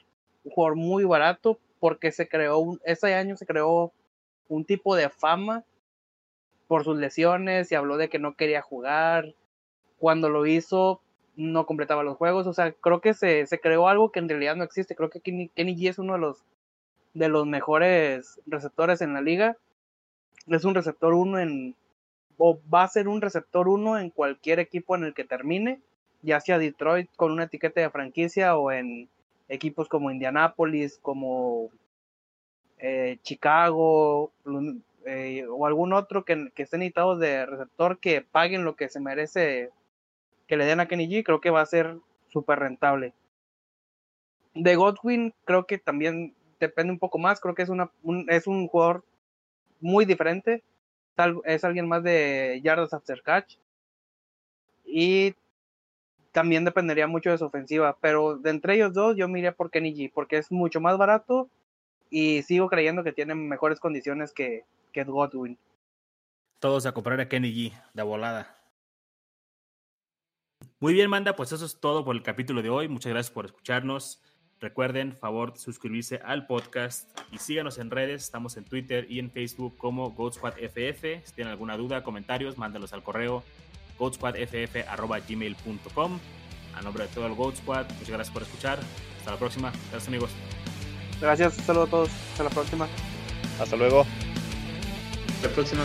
Jugador 0.50 0.76
muy 0.78 1.04
barato 1.04 1.60
porque 1.80 2.12
se 2.12 2.28
creó, 2.28 2.60
un, 2.60 2.80
ese 2.84 3.14
año 3.14 3.38
se 3.38 3.46
creó 3.46 3.92
un 4.48 4.66
tipo 4.66 4.96
de 4.96 5.10
fama 5.10 5.64
por 6.68 6.84
sus 6.84 6.98
lesiones 6.98 7.72
y 7.72 7.76
habló 7.76 7.98
de 7.98 8.10
que 8.10 8.20
no 8.20 8.36
quería 8.36 8.62
jugar. 8.62 9.34
Cuando 10.00 10.30
lo 10.30 10.46
hizo, 10.46 11.02
no 11.36 11.66
completaba 11.66 12.04
los 12.04 12.18
juegos. 12.18 12.48
O 12.48 12.54
sea, 12.54 12.72
creo 12.72 13.02
que 13.02 13.14
se, 13.14 13.46
se 13.48 13.60
creó 13.60 13.88
algo 13.88 14.12
que 14.12 14.20
en 14.20 14.30
realidad 14.30 14.56
no 14.56 14.64
existe. 14.64 14.96
Creo 14.96 15.10
que 15.10 15.22
Kenny, 15.22 15.50
Kenny 15.50 15.76
G 15.76 15.90
es 15.90 16.00
uno 16.00 16.14
de 16.14 16.20
los, 16.20 16.44
de 17.14 17.30
los 17.30 17.46
mejores 17.46 18.40
receptores 18.46 19.02
en 19.02 19.14
la 19.14 19.22
liga. 19.22 19.58
Es 20.48 20.66
un 20.66 20.76
receptor 20.76 21.14
uno 21.14 21.40
en. 21.40 21.76
O 22.38 22.60
va 22.72 22.84
a 22.84 22.88
ser 22.88 23.08
un 23.08 23.22
receptor 23.22 23.68
uno 23.68 23.98
en 23.98 24.12
cualquier 24.12 24.60
equipo 24.60 24.96
en 24.96 25.04
el 25.04 25.14
que 25.14 25.24
termine. 25.24 25.82
Ya 26.22 26.40
sea 26.40 26.60
Detroit 26.60 27.10
con 27.16 27.32
una 27.32 27.46
etiqueta 27.46 27.82
de 27.82 27.90
franquicia 27.90 28.58
o 28.58 28.72
en 28.72 29.10
equipos 29.48 29.88
como 29.90 30.12
Indianapolis, 30.12 31.00
como 31.02 31.72
eh, 32.80 33.18
Chicago 33.24 34.32
eh, 35.06 35.46
o 35.50 35.66
algún 35.66 35.94
otro 35.94 36.26
que, 36.26 36.52
que 36.54 36.64
esté 36.64 36.78
necesitado 36.78 37.18
de 37.18 37.46
receptor 37.46 38.00
que 38.00 38.22
paguen 38.22 38.66
lo 38.66 38.76
que 38.76 38.90
se 38.90 39.00
merece 39.00 39.72
que 40.48 40.58
le 40.58 40.66
den 40.66 40.80
a 40.80 40.88
Kenny 40.88 41.08
G, 41.08 41.24
creo 41.24 41.42
que 41.42 41.50
va 41.50 41.62
a 41.62 41.66
ser 41.66 41.98
súper 42.30 42.60
rentable. 42.60 43.14
De 44.54 44.76
Godwin, 44.76 45.34
creo 45.46 45.66
que 45.66 45.78
también 45.78 46.34
depende 46.60 46.92
un 46.92 47.00
poco 47.00 47.18
más. 47.18 47.40
Creo 47.40 47.54
que 47.54 47.64
es, 47.64 47.70
una, 47.70 47.92
un, 48.02 48.26
es 48.30 48.48
un 48.48 48.68
jugador 48.68 49.04
muy 49.80 50.06
diferente. 50.06 50.64
Es 51.46 51.64
alguien 51.64 51.88
más 51.88 52.04
de 52.04 52.60
yardas 52.64 52.94
after 52.94 53.22
catch. 53.22 53.58
Y 54.86 55.36
también 56.38 56.66
dependería 56.66 57.08
mucho 57.08 57.32
de 57.32 57.40
su 57.40 57.46
ofensiva. 57.46 57.98
Pero 58.00 58.38
de 58.38 58.52
entre 58.52 58.76
ellos 58.76 58.94
dos, 58.94 59.18
yo 59.18 59.28
me 59.28 59.40
iría 59.40 59.54
por 59.54 59.72
Kenny 59.72 59.96
G, 59.96 60.12
porque 60.14 60.38
es 60.38 60.52
mucho 60.52 60.80
más 60.80 60.96
barato. 60.96 61.50
Y 62.12 62.44
sigo 62.44 62.70
creyendo 62.70 63.04
que 63.04 63.12
tiene 63.12 63.34
mejores 63.34 63.80
condiciones 63.80 64.34
que, 64.34 64.64
que 64.94 65.04
Godwin. 65.04 65.58
Todos 66.60 66.86
a 66.86 66.92
comprar 66.92 67.20
a 67.20 67.28
Kenny 67.28 67.52
G, 67.52 67.74
de 67.92 68.04
volada. 68.04 68.56
Muy 70.80 70.94
bien, 70.94 71.10
Manda, 71.10 71.36
pues 71.36 71.52
eso 71.54 71.66
es 71.66 71.80
todo 71.80 72.06
por 72.06 72.16
el 72.16 72.22
capítulo 72.22 72.62
de 72.62 72.70
hoy. 72.70 72.88
Muchas 72.88 73.12
gracias 73.12 73.34
por 73.34 73.46
escucharnos. 73.46 74.22
Recuerden, 74.60 75.14
favor, 75.14 75.58
suscribirse 75.58 76.20
al 76.24 76.46
podcast 76.46 77.20
y 77.32 77.40
síganos 77.40 77.80
en 77.80 77.90
redes. 77.90 78.22
Estamos 78.22 78.58
en 78.58 78.66
Twitter 78.66 79.08
y 79.10 79.18
en 79.18 79.32
Facebook 79.32 79.76
como 79.76 80.12
GoatSquadFF. 80.12 81.02
Si 81.26 81.34
tienen 81.34 81.52
alguna 81.52 81.78
duda, 81.78 82.04
comentarios, 82.04 82.60
mándalos 82.60 82.94
al 82.94 83.02
correo 83.02 83.44
goatsquadff.gmail.com. 83.98 86.20
A 86.76 86.82
nombre 86.82 87.06
de 87.06 87.10
todo 87.10 87.26
el 87.26 87.34
Goat 87.34 87.56
Squad, 87.58 87.88
muchas 87.94 88.10
gracias 88.10 88.32
por 88.32 88.44
escuchar. 88.44 88.80
Hasta 89.18 89.32
la 89.32 89.38
próxima. 89.38 89.72
Gracias, 89.90 90.08
amigos. 90.08 90.30
Gracias, 91.20 91.56
saludos 91.56 91.88
a 91.88 91.92
todos. 91.92 92.10
Hasta 92.32 92.44
la 92.44 92.52
próxima. 92.52 92.88
Hasta 93.60 93.76
luego. 93.76 94.06
Hasta 95.36 95.48
la 95.48 95.54
próxima. 95.54 95.84